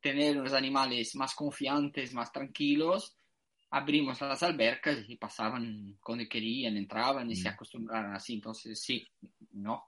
tener 0.00 0.38
unos 0.38 0.52
animales 0.52 1.16
más 1.16 1.34
confiantes, 1.34 2.14
más 2.14 2.30
tranquilos, 2.30 3.16
abrimos 3.70 4.20
las 4.20 4.42
albercas 4.42 4.98
y 5.08 5.16
pasaban 5.16 5.98
cuando 6.00 6.24
querían, 6.28 6.76
entraban 6.76 7.28
y 7.30 7.34
mm. 7.34 7.36
se 7.36 7.48
acostumbraron 7.48 8.14
así. 8.14 8.34
Entonces, 8.34 8.80
sí, 8.80 9.06
¿no? 9.52 9.84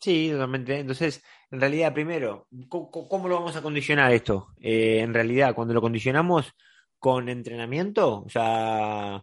Sí, 0.00 0.30
totalmente. 0.32 0.80
Entonces, 0.80 1.22
en 1.50 1.60
realidad, 1.60 1.92
primero, 1.92 2.48
¿cómo, 2.68 2.90
cómo 2.90 3.28
lo 3.28 3.36
vamos 3.36 3.54
a 3.54 3.62
condicionar 3.62 4.12
esto? 4.12 4.48
Eh, 4.58 5.00
en 5.00 5.12
realidad, 5.14 5.54
cuando 5.54 5.74
lo 5.74 5.82
condicionamos 5.82 6.52
con 6.98 7.28
entrenamiento, 7.28 8.22
o 8.22 8.28
sea, 8.28 9.22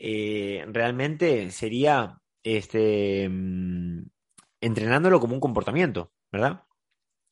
eh, 0.00 0.64
realmente 0.68 1.50
sería 1.50 2.20
este, 2.42 3.28
mmm, 3.28 4.04
entrenándolo 4.60 5.20
como 5.20 5.34
un 5.34 5.40
comportamiento, 5.40 6.12
¿verdad? 6.30 6.64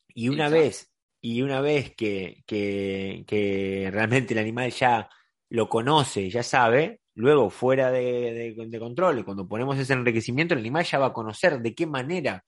Y 0.09 0.29
una 0.29 0.45
Exacto. 0.45 0.63
vez 0.63 0.93
y 1.21 1.41
una 1.41 1.61
vez 1.61 1.95
que, 1.95 2.43
que, 2.45 3.23
que, 3.27 3.89
realmente 3.91 4.33
el 4.33 4.39
animal 4.39 4.71
ya 4.71 5.09
lo 5.49 5.67
conoce, 5.67 6.29
ya 6.29 6.43
sabe, 6.43 7.01
luego 7.15 7.49
fuera 7.49 7.91
de, 7.91 8.53
de, 8.55 8.67
de, 8.67 8.79
control, 8.79 9.25
cuando 9.25 9.47
ponemos 9.47 9.77
ese 9.77 9.93
enriquecimiento, 9.93 10.53
el 10.53 10.59
animal 10.59 10.85
ya 10.85 10.99
va 10.99 11.07
a 11.07 11.13
conocer 11.13 11.59
de 11.59 11.73
qué 11.73 11.87
manera 11.87 12.45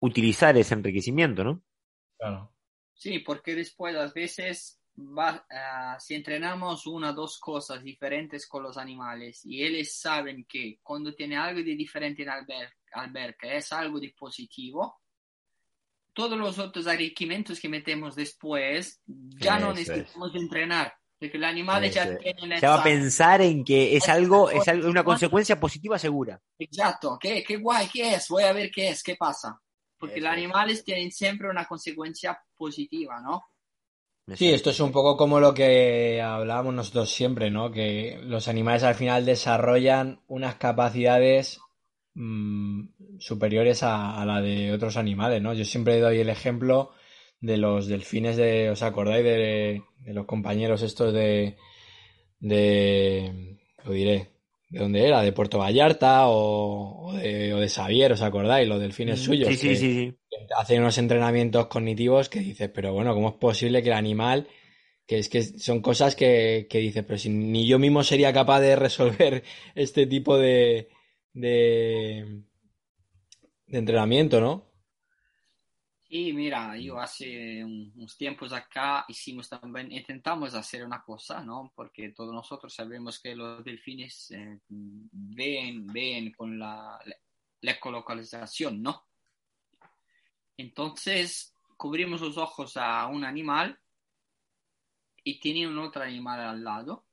utilizar 0.00 0.56
ese 0.56 0.74
enriquecimiento, 0.74 1.44
¿no? 1.44 1.62
Claro. 2.18 2.52
Sí, 2.92 3.20
porque 3.20 3.54
después 3.54 3.96
a 3.96 4.12
veces 4.12 4.80
va, 4.96 5.44
uh, 5.50 6.00
si 6.00 6.14
entrenamos 6.14 6.86
una 6.86 7.10
o 7.10 7.14
dos 7.14 7.38
cosas 7.38 7.82
diferentes 7.82 8.46
con 8.46 8.62
los 8.62 8.76
animales 8.76 9.44
y 9.44 9.62
ellos 9.64 9.92
saben 9.92 10.44
que 10.48 10.78
cuando 10.82 11.14
tiene 11.14 11.36
algo 11.36 11.62
de 11.62 11.74
diferente 11.74 12.22
en 12.22 12.30
alber 12.30 12.72
alberca 12.92 13.52
es 13.52 13.72
algo 13.72 13.98
de 13.98 14.14
positivo, 14.16 15.00
todos 16.12 16.38
los 16.38 16.58
otros 16.58 16.86
enriquecimientos 16.86 17.58
que 17.58 17.68
metemos 17.68 18.14
después 18.14 19.00
ya 19.06 19.56
Eso 19.56 19.66
no 19.66 19.74
necesitamos 19.74 20.34
es. 20.34 20.40
entrenar. 20.40 20.94
Porque 21.18 21.36
el 21.36 21.44
animal 21.44 21.84
Eso 21.84 21.94
ya 21.96 22.18
tiene 22.18 22.58
Se 22.58 22.66
va 22.66 22.80
a 22.80 22.82
pensar 22.82 23.40
en 23.40 23.64
que 23.64 23.96
es 23.96 24.08
algo, 24.08 24.50
es 24.50 24.66
algo, 24.68 24.88
una 24.88 25.02
consecuencia 25.02 25.58
positiva 25.58 25.98
segura. 25.98 26.40
Exacto, 26.58 27.18
¿Qué, 27.20 27.42
qué 27.42 27.56
guay, 27.56 27.88
¿qué 27.92 28.14
es? 28.14 28.28
Voy 28.28 28.44
a 28.44 28.52
ver 28.52 28.70
qué 28.70 28.90
es, 28.90 29.02
qué 29.02 29.16
pasa. 29.16 29.60
Porque 29.98 30.16
Eso 30.16 30.24
los 30.24 30.32
animales 30.32 30.78
es. 30.78 30.84
tienen 30.84 31.10
siempre 31.10 31.48
una 31.48 31.64
consecuencia 31.66 32.38
positiva, 32.56 33.20
¿no? 33.20 33.42
Sí, 34.32 34.50
esto 34.52 34.70
es 34.70 34.80
un 34.80 34.90
poco 34.90 35.16
como 35.18 35.38
lo 35.38 35.52
que 35.52 36.20
hablábamos 36.22 36.72
nosotros 36.74 37.10
siempre, 37.10 37.50
¿no? 37.50 37.70
Que 37.70 38.18
los 38.22 38.48
animales 38.48 38.82
al 38.82 38.94
final 38.94 39.26
desarrollan 39.26 40.20
unas 40.28 40.54
capacidades 40.54 41.60
mmm, 42.14 42.86
superiores 43.18 43.82
a, 43.82 44.20
a, 44.20 44.24
la 44.24 44.40
de 44.40 44.72
otros 44.72 44.96
animales, 44.96 45.42
¿no? 45.42 45.52
Yo 45.52 45.64
siempre 45.66 46.00
doy 46.00 46.20
el 46.20 46.30
ejemplo 46.30 46.92
de 47.40 47.58
los 47.58 47.86
delfines 47.86 48.36
de, 48.36 48.70
¿os 48.70 48.82
acordáis 48.82 49.24
de, 49.24 49.82
de 49.98 50.14
los 50.14 50.24
compañeros 50.24 50.80
estos 50.82 51.12
de, 51.12 51.56
de, 52.40 53.58
lo 53.84 53.92
diré, 53.92 54.30
de 54.74 54.80
dónde 54.80 55.06
era, 55.06 55.22
de 55.22 55.32
Puerto 55.32 55.58
Vallarta 55.58 56.26
o, 56.26 57.06
o, 57.06 57.12
de, 57.12 57.54
o 57.54 57.60
de 57.60 57.68
Xavier, 57.68 58.10
¿os 58.10 58.22
acordáis? 58.22 58.68
Los 58.68 58.80
delfines 58.80 59.20
mm, 59.20 59.24
suyos. 59.24 59.48
Sí, 59.48 59.56
sí, 59.56 59.76
sí, 59.76 59.94
sí. 59.94 60.14
Hacen 60.56 60.80
unos 60.80 60.98
entrenamientos 60.98 61.68
cognitivos 61.68 62.28
que 62.28 62.40
dices, 62.40 62.68
pero 62.74 62.92
bueno, 62.92 63.14
¿cómo 63.14 63.28
es 63.28 63.34
posible 63.36 63.82
que 63.82 63.90
el 63.90 63.94
animal 63.94 64.48
que 65.06 65.18
es 65.18 65.28
que 65.28 65.42
son 65.42 65.80
cosas 65.80 66.16
que, 66.16 66.66
que 66.68 66.78
dices, 66.78 67.04
pero 67.06 67.18
si 67.18 67.28
ni 67.28 67.66
yo 67.66 67.78
mismo 67.78 68.02
sería 68.02 68.32
capaz 68.32 68.60
de 68.60 68.74
resolver 68.74 69.44
este 69.76 70.06
tipo 70.06 70.38
de, 70.38 70.88
de, 71.32 72.42
de 73.66 73.78
entrenamiento, 73.78 74.40
¿no? 74.40 74.73
Y 76.16 76.32
mira, 76.32 76.78
yo 76.78 77.00
hace 77.00 77.64
unos 77.64 78.16
tiempos 78.16 78.52
acá 78.52 79.04
hicimos 79.08 79.48
también, 79.48 79.90
intentamos 79.90 80.54
hacer 80.54 80.84
una 80.84 81.02
cosa, 81.02 81.42
¿no? 81.42 81.72
Porque 81.74 82.10
todos 82.10 82.32
nosotros 82.32 82.72
sabemos 82.72 83.18
que 83.20 83.34
los 83.34 83.64
delfines 83.64 84.30
eh, 84.30 84.60
ven, 84.68 85.88
ven 85.88 86.32
con 86.32 86.56
la, 86.56 87.00
la 87.62 87.72
ecolocalización, 87.72 88.80
¿no? 88.80 89.08
Entonces, 90.56 91.52
cubrimos 91.76 92.20
los 92.20 92.38
ojos 92.38 92.76
a 92.76 93.08
un 93.08 93.24
animal 93.24 93.76
y 95.24 95.40
tiene 95.40 95.66
un 95.66 95.80
otro 95.80 96.04
animal 96.04 96.38
al 96.38 96.62
lado. 96.62 97.06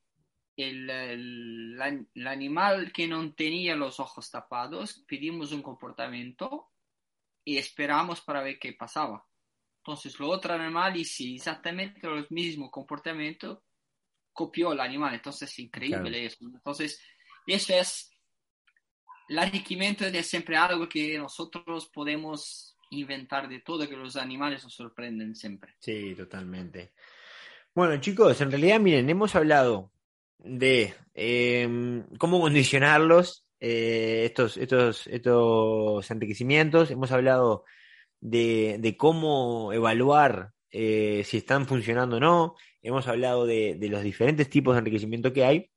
El, 0.56 1.82
animal 2.28 2.92
que 2.94 3.08
no 3.08 3.34
tenía 3.34 3.76
los 3.76 4.00
ojos 4.00 4.30
tapados, 4.30 5.04
pedimos 5.08 5.54
un 5.54 5.64
comportamiento 5.64 6.68
y 7.44 7.58
esperamos 7.58 8.22
para 8.22 8.42
ver 8.42 8.60
qué 8.60 8.74
pasaba. 8.74 9.26
Entonces, 9.78 10.16
el 10.20 10.26
otro 10.26 10.54
animal 10.54 10.96
hizo 10.98 11.24
exactamente 11.24 12.00
el 12.04 12.28
mismo 12.30 12.70
comportamiento, 12.70 13.64
copió 14.32 14.74
el 14.74 14.80
animal. 14.80 15.16
Entonces, 15.16 15.50
es 15.50 15.60
increíble 15.60 16.10
claro. 16.10 16.16
eso. 16.16 16.38
Entonces, 16.46 17.02
eso 17.48 17.74
es 17.74 18.12
el 19.32 19.38
enriquecimiento 19.38 20.06
es 20.06 20.28
siempre 20.28 20.58
algo 20.58 20.90
que 20.90 21.18
nosotros 21.18 21.90
podemos 21.94 22.78
inventar 22.90 23.48
de 23.48 23.60
todo, 23.60 23.88
que 23.88 23.96
los 23.96 24.18
animales 24.18 24.62
nos 24.64 24.74
sorprenden 24.74 25.36
siempre. 25.36 25.74
Sí, 25.80 26.14
totalmente. 26.16 26.92
Bueno, 27.74 28.02
chicos, 28.02 28.42
en 28.42 28.52
realidad, 28.52 28.82
miren, 28.82 29.10
hemos 29.10 29.34
hablado 29.34 29.90
de 30.38 30.94
eh, 31.14 32.04
cómo 32.18 32.42
condicionarlos, 32.42 33.46
eh, 33.64 34.26
estos, 34.26 34.58
estos, 34.58 35.06
estos 35.06 36.10
enriquecimientos, 36.10 36.90
hemos 36.90 37.12
hablado 37.12 37.64
de, 38.20 38.96
cómo 38.98 39.72
evaluar 39.72 40.54
eh, 40.72 41.24
si 41.26 41.38
están 41.38 41.68
funcionando 41.68 42.18
o 42.18 42.20
no, 42.20 42.56
hemos 42.82 43.08
hablado 43.08 43.46
de, 43.46 43.78
los 43.80 44.02
diferentes 44.02 44.50
tipos 44.50 44.74
de 44.74 44.80
enriquecimiento 44.80 45.32
que 45.32 45.46
hay, 45.46 45.70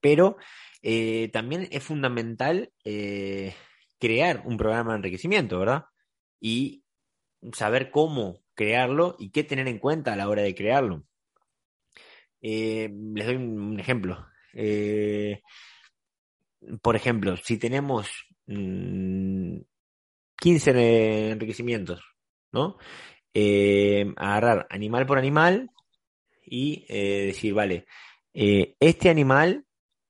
pero 0.00 0.36
eh, 0.82 1.30
también 1.32 1.68
es 1.70 1.84
fundamental 1.84 2.72
crear 4.00 4.42
un 4.44 4.56
programa 4.56 4.92
de 4.92 4.96
enriquecimiento, 4.96 5.60
¿verdad? 5.60 5.84
Y 6.40 6.82
saber 7.52 7.92
cómo 7.92 8.42
crearlo 8.54 9.14
y 9.16 9.30
qué 9.30 9.44
tener 9.44 9.68
en 9.68 9.78
cuenta 9.78 10.12
a 10.12 10.16
la 10.16 10.28
hora 10.28 10.42
de 10.42 10.56
crearlo. 10.56 11.04
Les 12.40 13.26
doy 13.26 13.36
un 13.36 13.78
ejemplo. 13.78 14.26
Por 16.82 16.96
ejemplo, 16.96 17.36
si 17.36 17.58
tenemos 17.58 18.08
mmm, 18.46 19.58
15 20.36 21.30
enriquecimientos, 21.32 22.02
¿no? 22.52 22.76
Eh, 23.34 24.12
agarrar 24.16 24.66
animal 24.70 25.06
por 25.06 25.18
animal 25.18 25.70
y 26.44 26.84
eh, 26.88 27.26
decir, 27.26 27.54
vale, 27.54 27.86
este 28.32 29.10
animal 29.10 29.66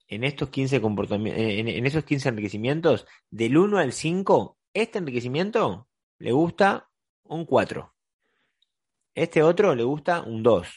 en 0.09 0.25
estos 0.25 0.51
15 0.51 0.81
comportamientos, 0.81 1.43
en, 1.43 1.69
en, 1.69 1.87
esos 1.87 2.05
15 2.05 2.31
enriquecimientos, 2.31 3.07
del 3.31 3.57
1 3.57 3.79
al 3.79 3.93
5, 3.93 4.59
este 4.75 4.99
enriquecimiento 4.99 5.89
le 6.19 6.33
gusta 6.33 6.91
un 7.25 7.45
4. 7.47 7.95
Este 9.15 9.43
otro 9.43 9.75
le 9.75 9.85
gusta 9.85 10.23
un 10.23 10.43
2. 10.43 10.69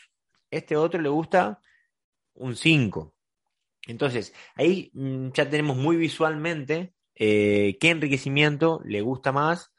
Este 0.52 0.76
otro 0.76 1.02
le 1.02 1.10
gusta 1.10 1.60
un 2.36 2.56
5. 2.56 3.13
Entonces, 3.88 4.34
ahí 4.56 4.92
ya 5.34 5.50
tenemos 5.50 5.78
muy 5.78 5.98
visualmente 5.98 6.94
eh, 7.16 7.78
qué 7.80 7.90
enriquecimiento 7.90 8.82
le 8.86 9.02
gusta 9.02 9.32
más 9.32 9.72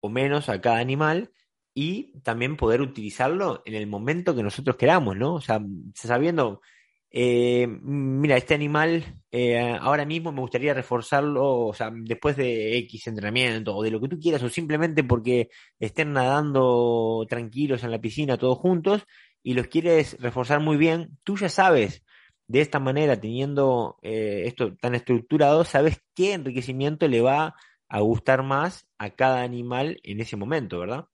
o 0.00 0.08
menos 0.08 0.48
a 0.48 0.60
cada 0.60 0.78
animal 0.78 1.30
y 1.74 2.18
también 2.22 2.56
poder 2.56 2.80
utilizarlo 2.80 3.62
en 3.64 3.74
el 3.74 3.86
momento 3.86 4.34
que 4.34 4.42
nosotros 4.42 4.76
queramos, 4.76 5.16
¿no? 5.16 5.34
O 5.34 5.40
sea, 5.40 5.60
sabiendo, 5.94 6.62
eh, 7.10 7.66
mira, 7.68 8.36
este 8.36 8.54
animal 8.54 9.22
eh, 9.30 9.58
ahora 9.80 10.04
mismo 10.04 10.32
me 10.32 10.40
gustaría 10.40 10.74
reforzarlo, 10.74 11.66
o 11.66 11.74
sea, 11.74 11.90
después 11.92 12.36
de 12.36 12.76
X 12.78 13.06
entrenamiento 13.08 13.76
o 13.76 13.82
de 13.82 13.90
lo 13.90 14.00
que 14.00 14.08
tú 14.08 14.18
quieras, 14.18 14.42
o 14.42 14.48
simplemente 14.48 15.04
porque 15.04 15.50
estén 15.78 16.12
nadando 16.12 17.24
tranquilos 17.28 17.84
en 17.84 17.90
la 17.92 18.00
piscina 18.00 18.38
todos 18.38 18.58
juntos 18.58 19.06
y 19.42 19.54
los 19.54 19.68
quieres 19.68 20.16
reforzar 20.20 20.60
muy 20.60 20.76
bien, 20.76 21.18
tú 21.24 21.36
ya 21.36 21.48
sabes 21.48 22.02
de 22.50 22.60
esta 22.60 22.80
manera, 22.80 23.20
teniendo 23.20 23.98
eh, 24.02 24.42
esto 24.46 24.74
tan 24.76 24.94
estructurado, 24.96 25.64
sabes 25.64 26.02
qué 26.16 26.32
enriquecimiento 26.32 27.06
le 27.06 27.20
va 27.20 27.54
a 27.88 28.00
gustar 28.00 28.42
más 28.42 28.88
a 28.98 29.10
cada 29.10 29.42
animal 29.42 30.00
en 30.02 30.20
ese 30.20 30.36
momento, 30.36 30.80
¿verdad? 30.80 31.06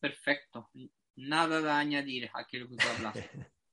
Perfecto. 0.00 0.68
Nada 1.16 1.60
de 1.60 1.70
añadir 1.70 2.30
a 2.32 2.40
aquello 2.40 2.68
que 2.68 2.76
tú 2.76 2.88
hablas. 2.96 3.14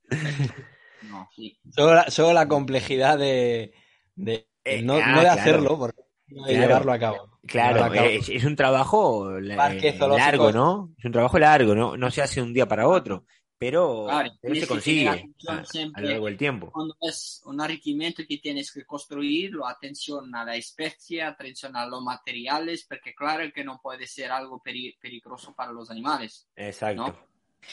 No, 1.01 1.27
sí. 1.35 1.59
Solo, 1.69 1.93
la, 1.93 2.09
solo 2.09 2.33
la 2.33 2.47
complejidad 2.47 3.19
de, 3.19 3.73
de 4.15 4.47
Eh, 4.63 4.81
no, 4.81 4.95
ah, 4.95 5.11
no 5.11 5.19
de 5.19 5.21
claro. 5.21 5.41
hacerlo, 5.41 5.77
porque 5.77 6.01
de 6.27 6.41
Claro. 6.41 6.59
llevarlo 6.59 6.91
a 6.93 6.99
cabo. 6.99 7.39
Claro, 7.45 7.75
Llevarlo 7.75 7.93
a 7.93 7.95
cabo. 7.95 8.09
es, 8.09 8.29
es 8.29 8.43
un 8.43 8.55
trabajo 8.55 9.37
eh, 9.37 9.41
largo, 9.43 10.51
¿no? 10.51 10.93
Es 10.97 11.05
un 11.05 11.11
trabajo 11.11 11.37
largo, 11.37 11.75
¿no? 11.75 11.95
No 11.97 12.09
se 12.09 12.23
hace 12.23 12.39
de 12.41 12.47
un 12.47 12.53
día 12.53 12.67
para 12.67 12.87
otro, 12.87 13.25
pero, 13.57 14.05
Claro, 14.05 14.29
pero 14.41 14.53
tienes 14.53 14.59
se 14.59 14.67
consigue 14.67 15.07
a, 15.07 15.13
a 15.13 16.01
lo 16.01 16.09
largo 16.09 16.25
del 16.25 16.37
tiempo. 16.37 16.71
cuando 16.71 16.95
es 17.01 17.41
un 17.45 17.61
enriquecimiento 17.61 18.23
que 18.27 18.37
tienes 18.37 18.71
que 18.71 18.85
construirlo, 18.85 19.65
atención 19.65 20.33
a 20.35 20.43
la 20.43 20.55
especie, 20.55 21.21
atención 21.23 21.75
a 21.75 21.85
los 21.87 22.03
materiales, 22.03 22.85
porque 22.87 23.13
claro 23.15 23.49
que 23.53 23.63
no 23.63 23.79
puede 23.81 24.07
ser 24.07 24.31
algo 24.31 24.61
peligroso 24.61 25.53
para 25.55 25.71
los 25.71 25.89
animales, 25.89 26.49
Exacto. 26.55 27.07
¿no? 27.07 27.27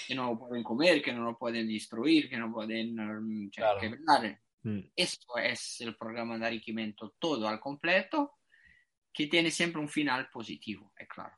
Que 0.07 0.15
no 0.15 0.27
lo 0.33 0.39
pueden 0.39 0.63
comer, 0.63 1.03
que 1.03 1.13
no 1.13 1.23
lo 1.25 1.37
pueden 1.37 1.69
destruir, 1.69 2.31
que 2.31 2.37
no 2.39 2.51
pueden 2.53 2.99
um, 2.99 3.51
Claro. 3.51 3.81
quebrar. 3.81 4.41
Mm. 4.63 4.79
Esto 4.95 5.37
es 5.39 5.81
el 5.81 5.97
programa 5.97 6.39
de 6.39 6.47
enriquecimiento 6.47 7.15
todo 7.19 7.49
al 7.49 7.59
completo, 7.61 8.39
que 9.13 9.27
tiene 9.27 9.51
siempre 9.51 9.81
un 9.83 9.89
final 9.89 10.31
positivo, 10.31 10.93
es 10.97 11.09
claro. 11.09 11.35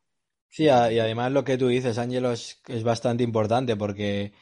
Sí, 0.55 0.69
a- 0.69 0.93
y 0.93 1.01
además 1.01 1.33
lo 1.33 1.43
que 1.43 1.59
tú 1.59 1.67
dices, 1.67 1.99
Ángelo, 1.99 2.31
es, 2.31 2.61
es 2.69 2.85
bastante 2.85 3.25
importante 3.25 3.75
porque 3.77 4.33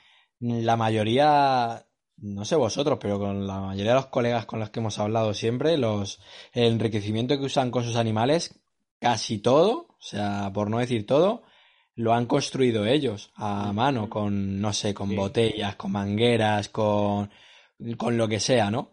la 0.40 0.76
mayoría, 0.76 1.86
no 2.18 2.44
sé 2.44 2.54
vosotros, 2.56 2.98
pero 3.00 3.18
con 3.18 3.46
la 3.46 3.60
mayoría 3.60 3.92
de 3.92 3.96
los 3.96 4.06
colegas 4.08 4.44
con 4.44 4.60
los 4.60 4.68
que 4.68 4.80
hemos 4.80 4.98
hablado 4.98 5.32
siempre, 5.32 5.78
los, 5.78 6.20
el 6.52 6.64
enriquecimiento 6.74 7.38
que 7.38 7.46
usan 7.46 7.70
con 7.70 7.82
sus 7.84 7.96
animales, 7.96 8.60
casi 9.00 9.38
todo, 9.38 9.86
o 9.88 10.02
sea, 10.02 10.50
por 10.52 10.68
no 10.68 10.80
decir 10.80 11.06
todo, 11.06 11.44
lo 11.94 12.12
han 12.12 12.26
construido 12.26 12.84
ellos 12.84 13.32
a 13.34 13.72
mano, 13.72 14.10
con, 14.10 14.60
no 14.60 14.74
sé, 14.74 14.92
con 14.92 15.08
Sí. 15.08 15.16
botellas, 15.16 15.76
con 15.76 15.92
mangueras, 15.92 16.68
con, 16.68 17.30
con 17.96 18.18
lo 18.18 18.28
que 18.28 18.38
sea, 18.38 18.70
¿no? 18.70 18.90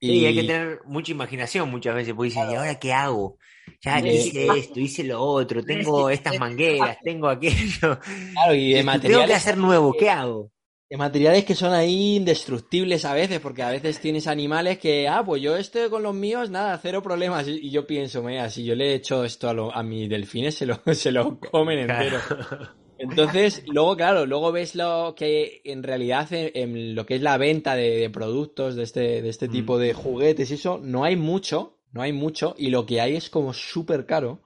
Sí, 0.00 0.24
hay 0.26 0.34
que 0.34 0.42
Y- 0.42 0.46
tener 0.46 0.80
mucha 0.86 1.12
imaginación 1.12 1.70
muchas 1.70 1.94
veces, 1.94 2.14
porque 2.14 2.30
dicen, 2.30 2.50
¿y 2.50 2.54
ahora 2.54 2.78
qué 2.78 2.92
hago? 2.92 3.36
Ya 3.82 3.98
hice 4.00 4.46
esto, 4.58 4.80
hice 4.80 5.04
lo 5.04 5.20
otro, 5.22 5.62
tengo 5.62 6.10
estas 6.10 6.38
mangueras, 6.38 6.98
tengo 7.04 7.28
aquello. 7.28 7.98
Claro, 8.32 8.54
y 8.54 8.68
de 8.72 8.74
Tengo 8.74 8.80
que 8.80 8.84
materiales 8.84 9.36
hacer 9.36 9.56
nuevo, 9.58 9.92
¿qué 9.92 10.10
hago? 10.10 10.50
De 10.88 10.96
materiales 10.96 11.44
que 11.44 11.54
son 11.54 11.72
ahí 11.72 12.16
indestructibles 12.16 13.04
a 13.04 13.14
veces, 13.14 13.38
porque 13.38 13.62
a 13.62 13.70
veces 13.70 14.00
tienes 14.00 14.26
animales 14.26 14.78
que, 14.78 15.06
ah, 15.06 15.22
pues 15.24 15.40
yo 15.40 15.56
estoy 15.56 15.88
con 15.88 16.02
los 16.02 16.14
míos, 16.14 16.50
nada, 16.50 16.76
cero 16.82 17.00
problemas. 17.02 17.46
Y, 17.46 17.66
y 17.68 17.70
yo 17.70 17.86
pienso, 17.86 18.22
mira, 18.24 18.50
si 18.50 18.64
yo 18.64 18.74
le 18.74 18.90
he 18.90 18.94
hecho 18.94 19.24
esto 19.24 19.48
a, 19.48 19.54
lo- 19.54 19.72
a 19.72 19.82
mis 19.84 20.08
delfines, 20.08 20.56
se 20.56 20.66
lo, 20.66 20.80
se 20.94 21.12
lo 21.12 21.38
comen 21.38 21.78
entero. 21.80 22.18
Entonces, 23.02 23.64
luego, 23.66 23.96
claro, 23.96 24.26
luego 24.26 24.52
ves 24.52 24.74
lo 24.74 25.14
que 25.16 25.62
en 25.64 25.82
realidad 25.82 26.30
en, 26.32 26.50
en 26.54 26.94
lo 26.94 27.06
que 27.06 27.14
es 27.16 27.22
la 27.22 27.38
venta 27.38 27.74
de, 27.74 27.96
de 27.96 28.10
productos 28.10 28.76
de 28.76 28.82
este, 28.82 29.22
de 29.22 29.28
este 29.28 29.48
Mm. 29.48 29.52
tipo 29.52 29.78
de 29.78 29.94
juguetes 29.94 30.50
y 30.50 30.54
eso, 30.54 30.78
no 30.82 31.02
hay 31.04 31.16
mucho, 31.16 31.78
no 31.92 32.02
hay 32.02 32.12
mucho, 32.12 32.54
y 32.58 32.68
lo 32.70 32.84
que 32.86 33.00
hay 33.00 33.16
es 33.16 33.30
como 33.30 33.52
súper 33.52 34.06
caro, 34.06 34.42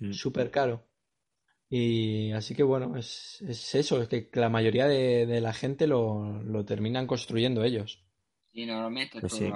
Mm. 0.00 0.12
súper 0.12 0.50
caro. 0.50 0.84
Y 1.68 2.32
así 2.32 2.54
que 2.54 2.62
bueno, 2.62 2.96
es, 2.96 3.40
es 3.48 3.74
eso, 3.74 4.02
es 4.02 4.08
que 4.08 4.28
la 4.34 4.48
mayoría 4.48 4.86
de, 4.86 5.26
de 5.26 5.40
la 5.40 5.52
gente 5.52 5.86
lo, 5.86 6.42
lo 6.42 6.64
terminan 6.64 7.06
construyendo 7.06 7.62
ellos. 7.64 8.04
Y 8.52 8.66
normalmente 8.66 9.20
Pues 9.20 9.32
todo 9.32 9.38
sí. 9.40 9.46
el 9.46 9.52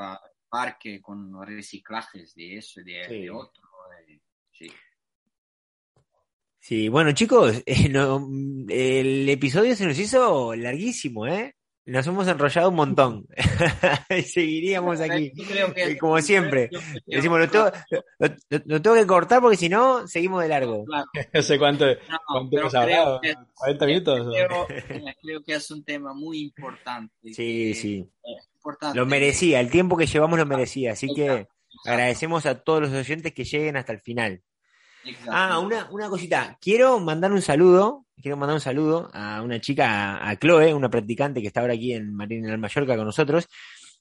parque 0.48 1.02
con 1.02 1.44
reciclajes 1.46 2.34
de 2.34 2.56
eso 2.58 2.80
y 2.80 2.84
de, 2.84 3.04
Sí. 3.08 3.20
de 3.22 3.30
otro. 3.30 3.62
sí. 4.52 4.70
Sí, 6.66 6.88
bueno, 6.88 7.12
chicos, 7.12 7.62
eh, 7.66 7.88
no, 7.88 8.28
el 8.68 9.28
episodio 9.28 9.76
se 9.76 9.86
nos 9.86 9.96
hizo 10.00 10.52
larguísimo, 10.56 11.24
¿eh? 11.28 11.54
Nos 11.84 12.04
hemos 12.08 12.26
enrollado 12.26 12.70
un 12.70 12.74
montón. 12.74 13.26
Seguiríamos 14.26 15.00
aquí. 15.00 15.30
Que- 15.32 15.92
eh, 15.92 15.96
como 15.98 16.20
siempre. 16.20 16.68
Decimos, 17.06 17.38
lo 17.38 17.48
tengo, 17.48 17.70
lo- 17.90 18.28
lo- 18.50 18.62
lo 18.64 18.82
tengo 18.82 18.96
que 18.96 19.06
cortar 19.06 19.40
porque 19.40 19.56
si 19.56 19.68
no, 19.68 20.08
seguimos 20.08 20.42
de 20.42 20.48
largo. 20.48 20.84
Claro, 20.86 21.04
No 21.32 21.42
sé 21.42 21.56
cuánto, 21.56 21.86
no, 21.86 22.18
cuánto 22.26 22.50
pero 22.50 22.60
hemos 22.62 22.72
creo 22.72 22.82
hablado, 22.82 23.20
que- 23.20 23.34
40 23.54 23.86
minutos. 23.86 24.34
Creo, 24.34 24.66
creo 25.22 25.44
que 25.44 25.54
es 25.54 25.70
un 25.70 25.84
tema 25.84 26.12
muy 26.14 26.40
importante. 26.40 27.14
Sí, 27.22 27.32
que- 27.34 27.74
sí. 27.74 28.10
importante. 28.56 28.98
Lo 28.98 29.06
merecía, 29.06 29.60
el 29.60 29.70
tiempo 29.70 29.96
que 29.96 30.06
llevamos 30.06 30.36
lo 30.40 30.46
merecía. 30.46 30.94
Así 30.94 31.06
que 31.14 31.46
agradecemos 31.84 32.44
a 32.46 32.56
todos 32.64 32.80
los 32.80 32.90
oyentes 32.92 33.32
que 33.32 33.44
lleguen 33.44 33.76
hasta 33.76 33.92
el 33.92 34.00
final. 34.00 34.42
Ah, 35.28 35.58
una, 35.58 35.88
una 35.90 36.08
cosita. 36.08 36.58
Quiero 36.60 36.98
mandar 37.00 37.32
un 37.32 37.42
saludo. 37.42 38.04
Quiero 38.20 38.36
mandar 38.36 38.54
un 38.54 38.60
saludo 38.60 39.10
a 39.12 39.42
una 39.42 39.60
chica, 39.60 40.16
a, 40.16 40.30
a 40.30 40.36
Chloe, 40.36 40.72
una 40.72 40.88
practicante 40.88 41.40
que 41.40 41.48
está 41.48 41.60
ahora 41.60 41.74
aquí 41.74 41.92
en 41.92 42.14
Marina 42.14 42.48
del 42.48 42.58
Mallorca 42.58 42.96
con 42.96 43.04
nosotros, 43.04 43.46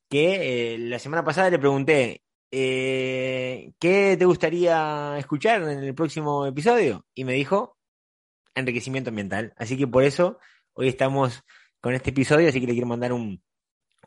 que 0.09 0.73
eh, 0.73 0.77
la 0.77 0.99
semana 0.99 1.23
pasada 1.23 1.49
le 1.49 1.59
pregunté, 1.59 2.21
eh, 2.49 3.73
¿qué 3.77 4.15
te 4.17 4.25
gustaría 4.25 5.17
escuchar 5.17 5.63
en 5.63 5.83
el 5.83 5.93
próximo 5.93 6.45
episodio? 6.45 7.05
Y 7.13 7.25
me 7.25 7.33
dijo, 7.33 7.77
enriquecimiento 8.55 9.09
ambiental. 9.09 9.53
Así 9.57 9.77
que 9.77 9.87
por 9.87 10.03
eso 10.03 10.39
hoy 10.73 10.87
estamos 10.87 11.43
con 11.81 11.93
este 11.93 12.11
episodio, 12.11 12.47
así 12.47 12.61
que 12.61 12.67
le 12.67 12.73
quiero 12.73 12.87
mandar 12.87 13.11
un, 13.11 13.43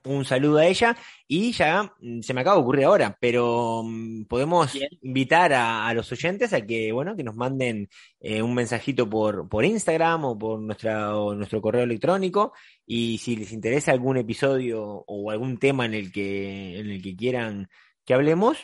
un 0.04 0.24
saludo 0.24 0.58
a 0.58 0.66
ella 0.66 0.96
y 1.26 1.52
ya 1.52 1.94
mm, 2.00 2.20
se 2.20 2.34
me 2.34 2.40
acaba 2.40 2.56
de 2.56 2.62
ocurrir 2.62 2.84
ahora, 2.84 3.16
pero 3.20 3.82
mm, 3.84 4.24
podemos 4.24 4.72
Bien. 4.72 4.88
invitar 5.02 5.52
a, 5.52 5.86
a 5.88 5.94
los 5.94 6.10
oyentes 6.12 6.52
a 6.52 6.64
que, 6.66 6.92
bueno, 6.92 7.16
que 7.16 7.24
nos 7.24 7.36
manden 7.36 7.88
eh, 8.20 8.42
un 8.42 8.54
mensajito 8.54 9.08
por, 9.08 9.48
por 9.48 9.64
Instagram 9.64 10.24
o 10.24 10.38
por 10.38 10.60
nuestra, 10.60 11.16
o 11.16 11.34
nuestro 11.34 11.60
correo 11.60 11.82
electrónico 11.84 12.52
y 12.86 13.18
si 13.18 13.36
les 13.36 13.52
interesa 13.52 13.92
algún 13.92 14.16
episodio 14.16 14.82
o 15.06 15.30
algún 15.30 15.58
tema 15.58 15.86
en 15.86 15.94
el 15.94 16.12
que, 16.12 16.78
en 16.78 16.90
el 16.90 17.02
que 17.02 17.16
quieran 17.16 17.68
que 18.04 18.14
hablemos, 18.14 18.58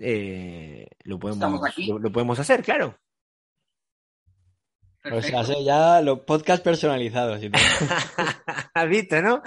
eh, 0.00 0.86
lo, 1.04 1.18
podemos, 1.18 1.60
lo, 1.86 1.98
lo 1.98 2.12
podemos 2.12 2.38
hacer, 2.38 2.62
claro. 2.62 2.96
O 5.04 5.08
Perfecto. 5.08 5.44
sea, 5.44 5.54
sé, 5.54 5.64
ya 5.64 6.00
los 6.00 6.20
podcast 6.20 6.64
personalizados. 6.64 7.40
Has 8.74 8.88
visto, 8.88 9.22
¿no? 9.22 9.40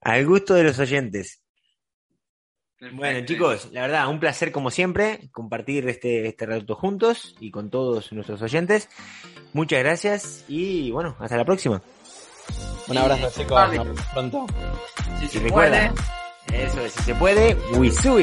Al 0.00 0.26
gusto 0.26 0.54
de 0.54 0.64
los 0.64 0.78
oyentes. 0.78 1.42
Bueno, 2.92 3.24
chicos, 3.24 3.68
la 3.70 3.82
verdad, 3.82 4.08
un 4.08 4.18
placer 4.18 4.50
como 4.50 4.70
siempre 4.70 5.28
compartir 5.30 5.88
este, 5.88 6.26
este 6.26 6.46
rato 6.46 6.74
juntos 6.74 7.36
y 7.38 7.52
con 7.52 7.70
todos 7.70 8.12
nuestros 8.12 8.42
oyentes. 8.42 8.88
Muchas 9.52 9.78
gracias 9.78 10.44
y 10.48 10.90
bueno, 10.90 11.16
hasta 11.20 11.36
la 11.36 11.44
próxima. 11.44 11.80
Un 12.88 12.98
abrazo, 12.98 13.30
sí, 13.30 13.42
chicos. 13.42 13.54
Vale. 13.54 13.80
Pronto. 14.12 14.46
Si, 15.20 15.28
se 15.28 15.40
puede. 15.40 15.92
Eso 16.52 16.80
es, 16.84 16.92
si 16.92 17.02
se 17.04 17.14
puede, 17.14 17.56
we 17.76 17.90
do. 17.90 18.18